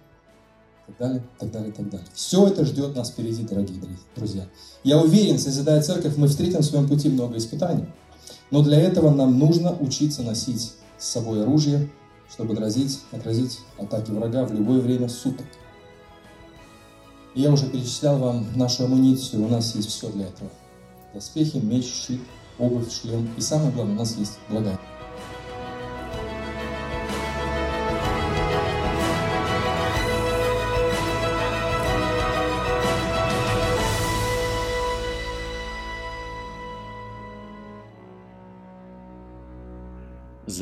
так 0.87 0.97
далее, 0.99 1.23
так 1.39 1.51
далее, 1.51 1.73
так 1.73 1.89
далее. 1.89 2.07
Все 2.15 2.47
это 2.47 2.65
ждет 2.65 2.95
нас 2.95 3.11
впереди, 3.11 3.43
дорогие 3.43 3.81
друзья. 4.15 4.47
Я 4.83 4.99
уверен, 5.01 5.39
созидая 5.39 5.83
церковь, 5.83 6.17
мы 6.17 6.29
встретим 6.29 6.61
в 6.61 6.65
своем 6.65 6.89
пути 6.89 7.09
много 7.09 7.37
испытаний. 7.39 7.87
Но 8.51 8.63
для 8.63 8.81
этого 8.81 9.11
нам 9.11 9.39
нужно 9.39 9.77
учиться 9.79 10.23
носить 10.23 10.75
с 10.99 11.09
собой 11.09 11.43
оружие, 11.43 11.89
чтобы 12.31 12.55
отразить, 12.55 13.01
отразить 13.13 13.61
атаки 13.79 14.11
врага 14.11 14.45
в 14.45 14.53
любое 14.53 14.81
время 14.81 15.09
суток. 15.09 15.47
Я 17.35 17.51
уже 17.51 17.67
перечислял 17.67 18.19
вам 18.19 18.47
нашу 18.55 18.85
амуницию, 18.85 19.45
у 19.45 19.49
нас 19.49 19.75
есть 19.75 19.89
все 19.89 20.09
для 20.11 20.27
этого. 20.27 20.51
Доспехи, 21.13 21.57
меч, 21.57 21.87
щит, 21.87 22.21
обувь, 22.59 22.93
шлем. 22.93 23.29
И 23.37 23.41
самое 23.41 23.73
главное, 23.73 23.97
у 23.97 23.99
нас 23.99 24.17
есть 24.17 24.39
благодать. 24.49 24.79